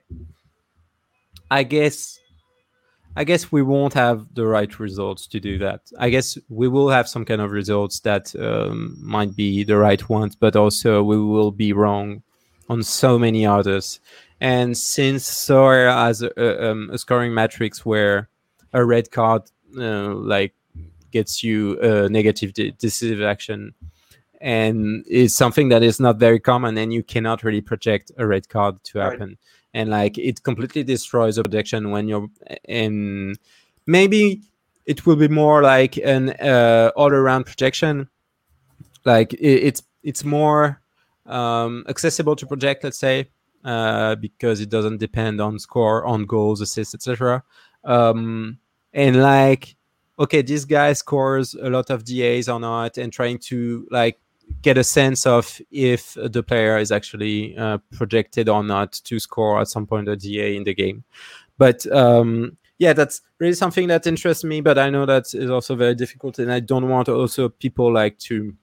[1.51, 2.19] i guess
[3.17, 5.81] i guess we won't have the right results to do that.
[5.99, 10.09] I guess we will have some kind of results that um, might be the right
[10.09, 12.23] ones but also we will be wrong
[12.69, 14.01] on so many others.
[14.41, 18.29] And since Sorare has a, a, um, a scoring matrix where
[18.73, 19.43] a red card
[19.79, 20.55] uh, like
[21.11, 23.75] gets you a negative de- decisive action
[24.41, 28.49] and it's something that is not very common and you cannot really project a red
[28.49, 29.21] card to happen.
[29.21, 29.39] right.
[29.77, 32.29] And like it completely destroys a projection when you're
[32.67, 33.37] in
[33.87, 34.41] maybe
[34.87, 38.09] it will be more like an uh, all around projection.
[39.05, 40.81] Like it, it's it's more
[41.27, 43.29] um, accessible to project let's say
[43.65, 47.43] uh, because it doesn't depend on score on goals assists etc
[47.85, 48.59] um,
[48.95, 49.77] and like
[50.19, 54.21] okay this guy scores a lot of das or not and trying to like
[54.63, 59.61] get a sense of if the player is actually uh, projected or not to score
[59.61, 61.05] at some point a da in the game
[61.59, 65.75] but um, yeah that's really something that interests me but i know that is also
[65.75, 68.55] very difficult and i don't want also people like to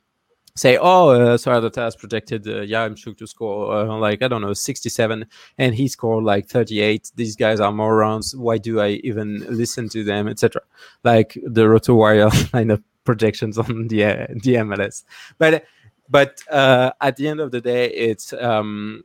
[0.55, 4.53] say, oh, uh, Sorare has projected uh, Yaremchuk to score uh, like, I don't know,
[4.53, 5.25] 67,
[5.57, 7.11] and he scored like 38.
[7.15, 8.35] These guys are morons.
[8.35, 10.61] Why do I even listen to them, etc.?
[11.03, 15.03] Like the RotoWire line of projections on the, the MLS.
[15.37, 15.65] But,
[16.09, 19.03] but uh, at the end of the day, it's, um,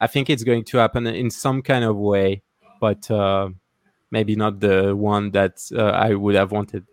[0.00, 2.42] I think it's going to happen in some kind of way,
[2.80, 3.50] but uh,
[4.10, 6.86] maybe not the one that uh, I would have wanted.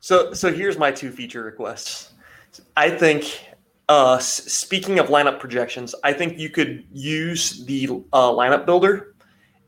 [0.00, 2.12] So, so here's my two feature requests.
[2.76, 3.48] I think,
[3.88, 9.14] uh, speaking of lineup projections, I think you could use the uh, lineup builder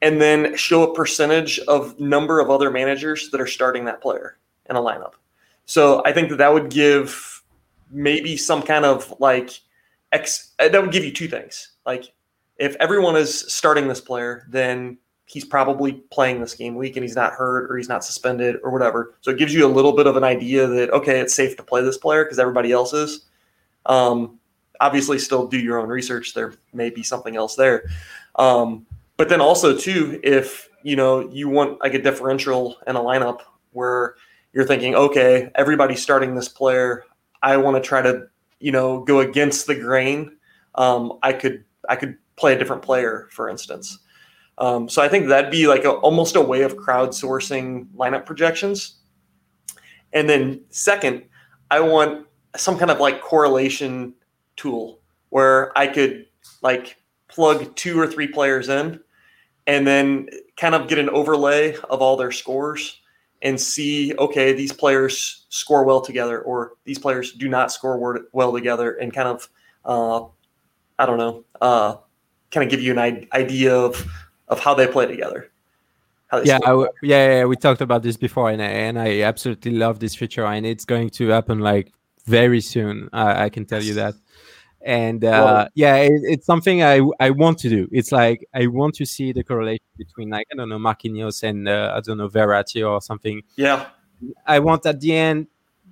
[0.03, 4.39] and then show a percentage of number of other managers that are starting that player
[4.69, 5.13] in a lineup.
[5.67, 7.43] So I think that that would give
[7.91, 9.61] maybe some kind of like
[10.13, 11.73] X, uh, that would give you two things.
[11.85, 12.13] Like
[12.57, 17.17] if everyone is starting this player, then he's probably playing this game week and he's
[17.17, 19.15] not hurt or he's not suspended or whatever.
[19.21, 21.63] So it gives you a little bit of an idea that okay, it's safe to
[21.63, 23.27] play this player because everybody else is.
[23.87, 24.39] Um,
[24.81, 26.33] obviously, still do your own research.
[26.33, 27.89] There may be something else there,
[28.37, 28.87] um,
[29.17, 33.41] but then also too, if you know you want like a differential and a lineup
[33.73, 34.15] where
[34.57, 37.05] you're thinking, okay, everybody's starting this player.
[37.43, 38.27] I want to try to
[38.59, 40.39] you know go against the grain.
[40.77, 43.99] Um, I could I could play a different player, for instance.
[44.57, 48.97] Um, so I think that'd be like a, almost a way of crowdsourcing lineup projections.
[50.15, 51.25] And then second,
[51.71, 52.27] I want
[52.57, 54.15] some kind of like correlation
[54.57, 56.25] tool where I could
[56.63, 56.97] like
[57.29, 59.01] plug two or three players in
[59.67, 63.03] and then kind of get an overlay of all their scores
[63.47, 68.53] and see okay these players score well together or these players do not score well
[68.53, 69.49] together and kind of
[69.85, 70.21] uh,
[70.99, 71.97] i don't know uh,
[72.51, 74.07] kind of give you an idea of
[74.49, 75.51] of how they play together.
[76.45, 76.59] Yeah,
[77.03, 80.45] yeah, yeah, we talked about this before, and I, and I absolutely love this feature,
[80.45, 81.93] and it's going to happen like
[82.27, 83.09] very soon.
[83.13, 84.15] I, I can tell you that.
[84.87, 87.89] And uh, yeah, it, it's something I I want to do.
[87.91, 91.69] It's like I want to see the correlation between like I don't know Marquinhos and
[91.69, 93.43] uh, I don't know Verratti or something.
[93.57, 93.87] Yeah,
[94.47, 95.49] I want at the end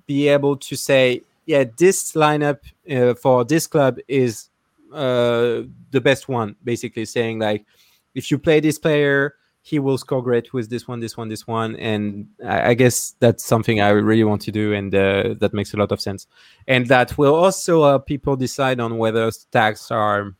[0.07, 4.49] be able to say, yeah, this lineup uh, for this club is
[4.93, 6.55] uh, the best one.
[6.63, 7.65] Basically, saying like
[8.13, 9.35] if you play this player,
[9.65, 11.75] he will score great with this one, this one, this one.
[11.77, 15.73] And I, I guess that's something I really want to do, and uh, that makes
[15.73, 16.27] a lot of sense.
[16.67, 20.35] And that will also help people decide on whether stacks are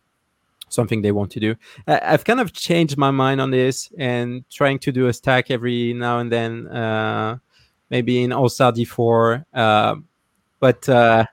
[0.69, 1.55] something they want to do.
[1.87, 5.49] I, I've kind of changed my mind on this and trying to do a stack
[5.49, 7.37] every now and then, uh,
[7.89, 9.43] maybe in All Star D4.
[9.51, 9.95] Uh,
[10.59, 11.25] but uh,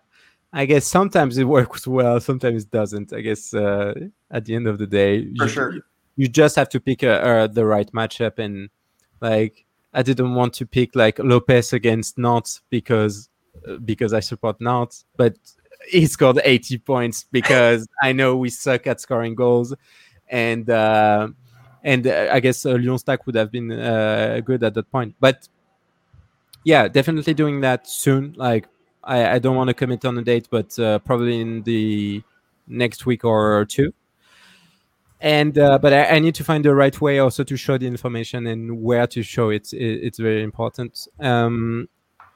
[0.50, 3.12] I guess sometimes it works well, sometimes it doesn't.
[3.12, 3.92] I guess uh,
[4.30, 5.74] at the end of the day, for you, sure
[6.16, 8.70] you just have to pick a, the right matchup and
[9.20, 9.64] like
[9.94, 13.28] I didn't want to pick like Lopez against Nantes because
[13.68, 15.36] uh, because I support Nantes, but
[15.88, 19.74] he scored 80 points because I know we suck at scoring goals,
[20.28, 21.28] and uh,
[21.82, 25.14] and uh, I guess uh, Lyon stack would have been uh, good at that point.
[25.20, 25.48] But
[26.64, 28.34] yeah, definitely doing that soon.
[28.36, 28.68] Like
[29.04, 32.22] I, I don't want to commit on a date, but uh, probably in the
[32.66, 33.92] next week or two
[35.22, 37.86] and uh, but I, I, need to find the right way also to show the
[37.86, 39.72] information and where to show it.
[39.72, 41.06] it it's very important.
[41.20, 41.88] Um,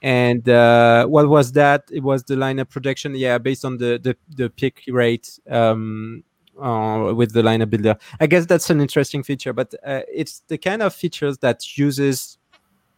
[0.03, 1.83] and uh, what was that?
[1.91, 3.17] It was the lineup projection.
[3.17, 6.23] Yeah, based on the the, the pick rate um,
[6.63, 7.97] uh, with the lineup builder.
[8.21, 12.39] I guess that's an interesting feature, but uh, it's the kind of features that uses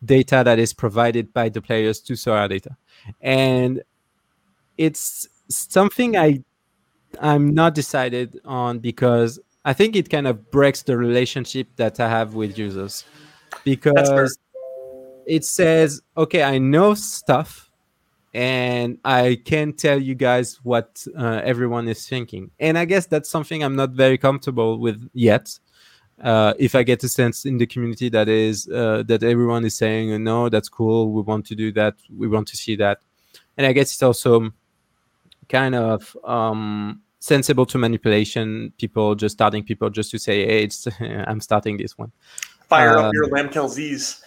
[0.04, 2.76] data that is provided by the players to Sorare Data,
[3.22, 3.82] and
[4.76, 6.44] it's something I
[7.22, 12.08] I'm not decided on because I think it kind of breaks the relationship that I
[12.08, 13.04] have with users
[13.64, 14.38] because
[15.26, 17.70] it says, okay, I know stuff
[18.32, 22.50] and I can tell you guys what uh, everyone is thinking.
[22.58, 25.58] And I guess that's something I'm not very comfortable with yet.
[26.18, 29.76] Uh, if I get a sense in the community that is uh, that everyone is
[29.76, 33.00] saying, no, that's cool, we want to do that, we want to see that,
[33.58, 34.50] and I guess it's also
[35.48, 40.88] kind of um, sensible to manipulation people, just starting people just to say, hey, it's
[41.00, 42.12] I'm starting this one.
[42.68, 44.22] Fire um, up your Lamkel Z's.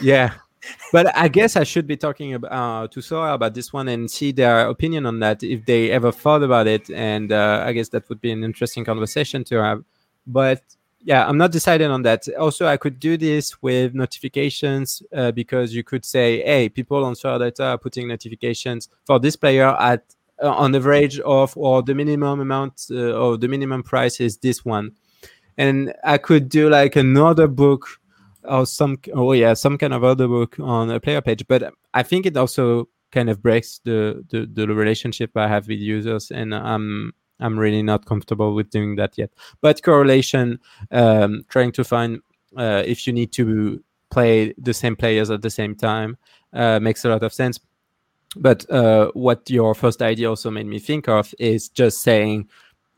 [0.00, 0.34] Yeah,
[0.92, 4.10] but I guess I should be talking about, uh, to Sorare about this one and
[4.10, 6.90] see their opinion on that if they ever thought about it.
[6.90, 9.84] And uh, I guess that would be an interesting conversation to have.
[10.26, 10.62] But
[11.04, 12.28] yeah, I'm not decided on that.
[12.38, 17.14] Also, I could do this with notifications uh, because you could say, hey, people on
[17.14, 20.04] Sorare Data are putting notifications for this player at
[20.48, 24.92] on average of or the minimum amount uh, or the minimum price is this one.
[25.58, 27.86] And I could do like another book
[28.44, 32.02] or some oh yeah some kind of other book on a player page but i
[32.02, 36.54] think it also kind of breaks the the, the relationship i have with users and
[36.54, 40.58] i'm i'm really not comfortable with doing that yet but correlation
[40.90, 42.20] um, trying to find
[42.56, 46.16] uh, if you need to play the same players at the same time
[46.52, 47.58] uh, makes a lot of sense
[48.36, 52.48] but uh, what your first idea also made me think of is just saying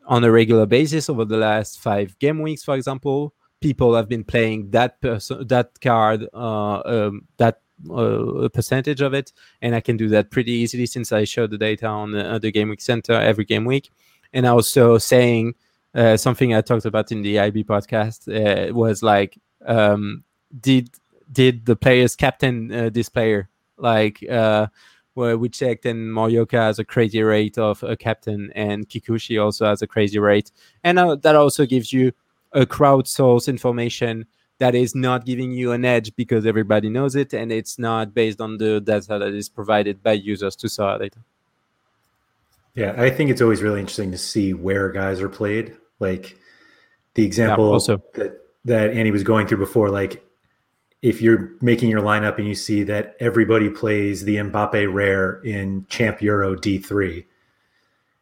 [0.07, 4.25] on a regular basis over the last five game weeks for example people have been
[4.25, 9.33] playing that person that card uh, um, that uh, percentage of it.
[9.63, 12.39] And i can do that pretty easily since i show the data on the, uh,
[12.39, 13.91] the game week center every game week.
[14.33, 15.55] And also saying
[15.95, 20.25] uh, something i talked about in the ib podcast uh, was like um,
[20.61, 20.91] did
[21.33, 23.49] did the players captain uh, this player?
[23.77, 24.23] Like
[25.15, 29.67] where we checked and Morioka has a crazy rate of a captain and Kikuchi also
[29.67, 30.51] has a crazy rate.
[30.83, 32.13] And uh, that also gives you
[32.53, 34.27] a crowdsource information
[34.59, 38.41] that is not giving you an edge because everybody knows it and it's not based
[38.41, 41.19] on the data that is provided by users to Sorare Data.
[42.75, 45.77] Yeah, I think it's always really interesting to see where guys are played.
[46.01, 46.37] Like
[47.15, 48.03] the example yeah, also.
[48.15, 50.25] that that Andy was going through before, like
[51.05, 55.85] if you're making your lineup and you see that everybody plays the Mbappe rare in
[55.91, 57.27] Champ Euro D3,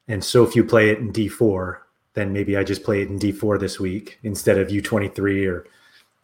[0.09, 1.79] and so few play it in D4,
[2.15, 5.65] then maybe I just play it in D4 this week instead of U23 or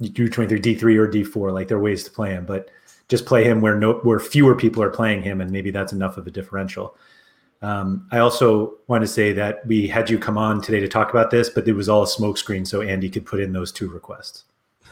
[0.03, 1.53] U23 D3 or D4.
[1.55, 2.71] Like there are ways to play him, but
[3.07, 6.17] just play him where no where fewer people are playing him, and maybe that's enough
[6.17, 6.97] of a differential.
[7.63, 11.11] Um, I also want to say that we had you come on today to talk
[11.11, 13.89] about this, but it was all a smokescreen, so Andy could put in those two
[13.89, 14.43] requests.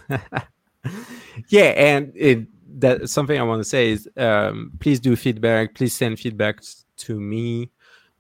[1.49, 2.47] yeah, and it,
[2.81, 5.75] that something I want to say is um, please do feedback.
[5.75, 6.61] Please send feedback
[6.99, 7.71] to me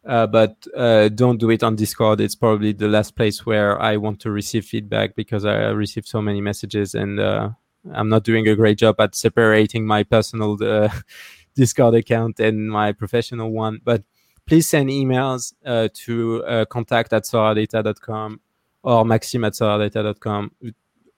[0.06, 2.20] uh, but uh, don't do it on Discord.
[2.20, 6.22] It's probably the last place where I want to receive feedback because I receive so
[6.22, 7.50] many messages and uh,
[7.92, 10.90] I'm not doing a great job at separating my personal uh,
[11.56, 13.80] Discord account and my professional one.
[13.82, 14.04] But
[14.46, 18.40] please send emails uh, to uh, contact at soraredata.com
[18.84, 20.52] or maxim at soraredata.com.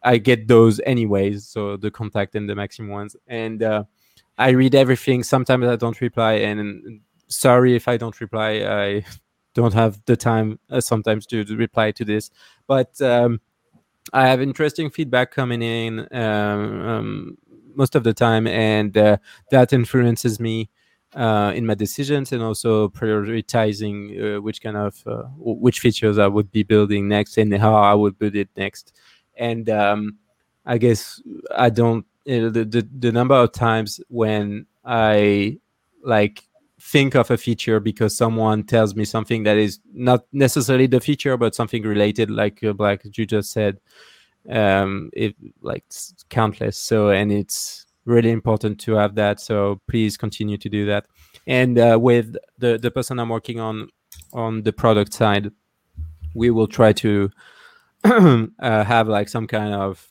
[0.02, 3.16] I get those anyways, so the contact and the maxim ones.
[3.26, 3.62] And
[4.38, 5.24] I read everything.
[5.24, 8.50] Sometimes I don't reply, and sorry if I don't reply.
[8.60, 9.04] I
[9.54, 12.30] don't have the time uh, sometimes to, to, reply to this,
[12.68, 13.40] but um,
[14.12, 17.38] I have interesting feedback coming in um, um,
[17.74, 19.16] most of the time, and uh,
[19.50, 20.70] that influences me
[21.16, 26.28] uh, in my decisions and also prioritizing uh, which kind of uh, which features I
[26.28, 28.92] would be building next and how I would build it next.
[29.38, 30.18] And um,
[30.66, 31.22] I guess
[31.56, 35.58] I don't the, the the number of times when I
[36.02, 36.44] like
[36.80, 41.36] think of a feature because someone tells me something that is not necessarily the feature
[41.36, 43.80] but something related like uh, like you just said
[44.50, 45.84] um it like
[46.28, 46.76] countless.
[46.78, 49.40] So and it's really important to have that.
[49.40, 51.06] So please continue to do that.
[51.46, 53.88] And uh, with the the person i'm working on
[54.32, 55.50] on the product side
[56.34, 57.30] we will try to
[58.04, 60.08] uh, have like some kind of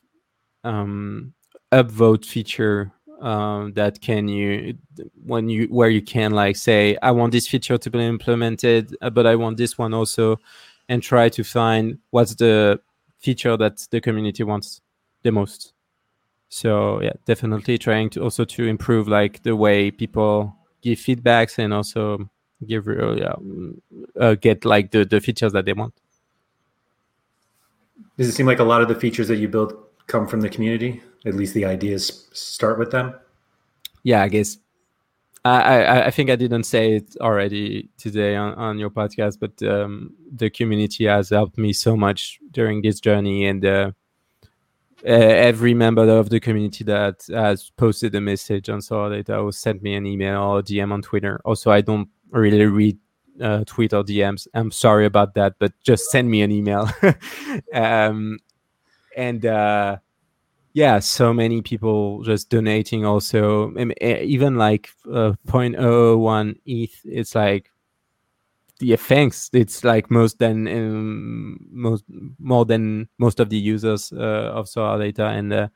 [0.63, 1.33] um
[1.71, 2.91] upvote feature
[3.21, 4.75] um, that can you
[5.25, 9.09] when you where you can like say I want this feature to be implemented, uh,
[9.09, 10.39] but I want this one also,
[10.89, 12.79] and try to find what's the
[13.19, 14.81] feature that the community wants
[15.23, 15.73] the most.
[16.49, 21.73] So yeah, definitely trying to also to improve like the way people give feedbacks and
[21.73, 22.29] also
[22.65, 23.35] give uh, yeah,
[24.19, 25.93] uh, get like the the features that they want.
[28.17, 29.73] Does it seem like a lot of the features that you build
[30.07, 31.01] come from the community?
[31.25, 33.13] At least the ideas start with them.
[34.03, 34.57] yeah, I guess
[35.45, 39.61] I, I, I think I didn't say it already today on, on your podcast, but
[39.67, 43.91] um, the community has helped me so much during this journey, and uh,
[45.03, 49.95] every member of the community that has posted a message on Data or sent me
[49.95, 51.39] an email or DM on Twitter.
[51.45, 52.97] Also, I don't really read
[53.41, 54.47] uh, tweet or DMs.
[54.53, 56.89] I'm sorry about that, but just send me an email.
[57.73, 58.39] um,
[59.15, 59.97] and uh,
[60.73, 63.05] yeah, so many people just donating.
[63.05, 67.01] Also, even like uh, 0.001 ETH.
[67.05, 67.71] It's like
[68.79, 69.49] yeah, thanks.
[69.53, 72.03] It's like most than um, most
[72.39, 75.67] more than most of the users uh, of Sorare Data, and uh,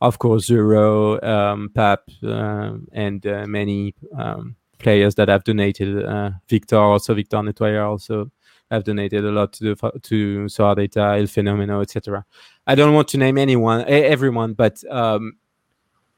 [0.00, 6.04] of course Zero, um, Pap, uh, and uh, many um, players that have donated.
[6.04, 8.30] Uh, Victor, also Victor Nettoyer, also
[8.70, 12.24] have donated a lot to the, to Data, El Fenomeno, etc.
[12.66, 15.34] I don't want to name anyone, everyone, but um,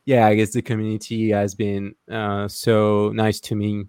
[0.04, 3.84] yeah, I guess the community has been uh, so nice to me,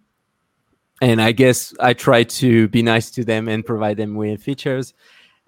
[1.01, 4.93] and I guess I try to be nice to them and provide them with features,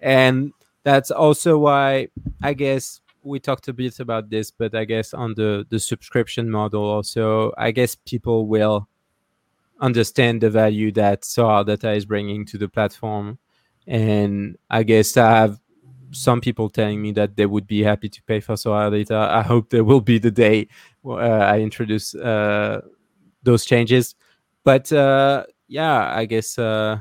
[0.00, 2.08] and that's also why
[2.42, 6.50] I guess we talked a bit about this, but I guess on the the subscription
[6.50, 8.88] model also, I guess people will
[9.80, 13.38] understand the value that Sorare Data is bringing to the platform.
[13.86, 15.60] And I guess I have
[16.10, 19.28] some people telling me that they would be happy to pay for Sorare Data.
[19.30, 20.68] I hope there will be the day
[21.04, 22.80] uh, I introduce uh,
[23.42, 24.14] those changes.
[24.64, 27.00] But uh, yeah, I guess uh,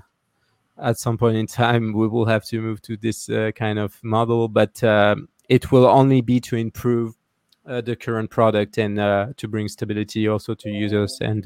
[0.82, 3.98] at some point in time we will have to move to this uh, kind of
[4.04, 4.48] model.
[4.48, 7.16] But um, it will only be to improve
[7.66, 8.98] uh, the current product and
[9.38, 11.44] to bring stability also to users and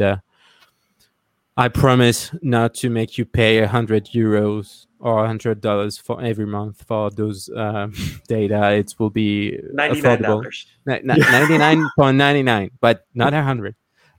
[1.57, 6.21] I promise not to make you pay a hundred euros or a hundred dollars for
[6.21, 7.93] every month for those um,
[8.27, 8.71] data.
[8.73, 13.75] It will be ninety-nine dollars, ninety-nine point ninety-nine, but not a hundred.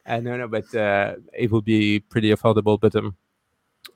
[0.07, 2.79] Uh, no, no, but uh, it will be pretty affordable.
[2.81, 3.17] But um,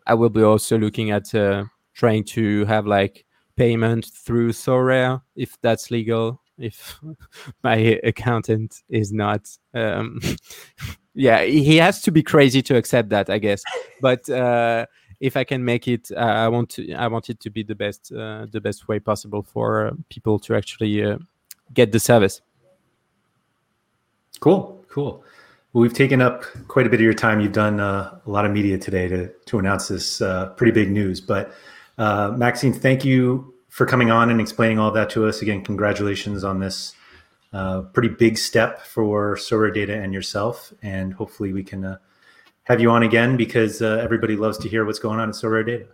[0.06, 3.24] I will be also looking at uh, trying to have like
[3.56, 6.40] payment through Sorare if that's legal.
[6.58, 7.00] If
[7.62, 10.20] my accountant is not um,
[11.14, 13.62] yeah he has to be crazy to accept that i guess.
[14.00, 14.86] But uh,
[15.20, 17.74] if i can make it uh, i want to i want it to be the
[17.74, 21.18] best uh, the best way possible for people to actually uh,
[21.72, 22.40] get the service.
[24.40, 25.24] Cool cool.
[25.72, 27.40] Well, we've taken up quite a bit of your time.
[27.40, 30.18] You've done uh, a lot of media today to to announce this
[30.56, 31.20] pretty big news.
[31.20, 31.52] But
[31.98, 36.60] maxime thank you for coming on and explaining all that to us again congratulations on
[36.60, 36.94] this
[37.54, 40.72] uh, pretty big step for Sorare Data and yourself.
[40.82, 41.98] And hopefully we can uh,
[42.64, 45.64] have you on again because uh, everybody loves to hear what's going on at Sorare
[45.64, 45.86] Data.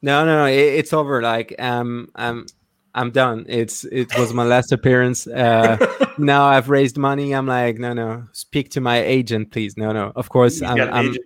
[0.00, 1.20] No, no, no, it, it's over.
[1.20, 2.46] Like, um, I'm,
[2.94, 3.44] I'm done.
[3.48, 5.26] It's, it was my last appearance.
[5.26, 5.76] Uh,
[6.18, 7.34] now I've raised money.
[7.34, 9.76] I'm like, no, no, speak to my agent, please.
[9.76, 10.62] No, no, of course.
[10.62, 11.16] I'm, I'm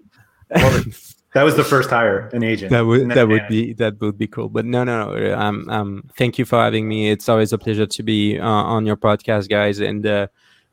[1.39, 2.70] that was the first hire, an agent.
[2.70, 4.48] That would that would be that would be cool.
[4.48, 5.39] But no, no, no.
[5.39, 7.10] Um, um, thank you for having me.
[7.10, 9.78] It's always a pleasure to be uh, on your podcast, guys.
[9.78, 10.27] And uh,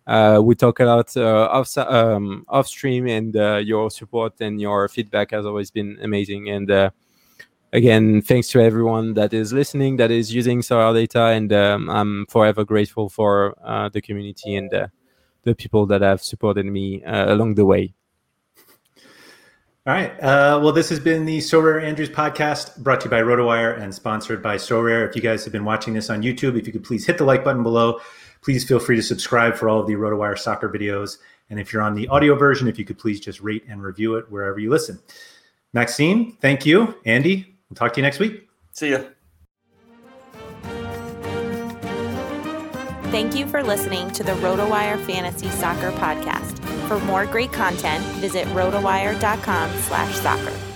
[0.08, 4.60] uh, we talk a lot uh, off um, off stream, and uh, your support and
[4.60, 6.50] your feedback has always been amazing.
[6.50, 6.90] And uh,
[7.72, 12.26] again, thanks to everyone that is listening, that is using Sorare Data, and um, I'm
[12.26, 14.88] forever grateful for uh, the community and uh,
[15.44, 17.94] the people that have supported me uh, along the way.
[19.88, 20.12] All right.
[20.20, 23.94] Uh, well, this has been the Sorare Andrews podcast brought to you by RotoWire and
[23.94, 25.08] sponsored by Sorare.
[25.08, 27.24] If you guys have been watching this on YouTube, if you could please hit the
[27.24, 28.00] like button below.
[28.42, 31.18] Please feel free to subscribe for all of the RotoWire soccer videos.
[31.52, 34.16] And if you're on the audio version, if you could please just rate and review
[34.16, 34.98] it wherever you listen.
[35.74, 36.96] Maxime, thank you.
[37.06, 38.48] Andy, we'll talk to you next week.
[38.72, 39.02] See ya.
[43.12, 46.65] Thank you for listening to the RotoWire Fantasy Soccer Podcast.
[46.88, 50.75] For more great content, visit rotowire.com slash soccer.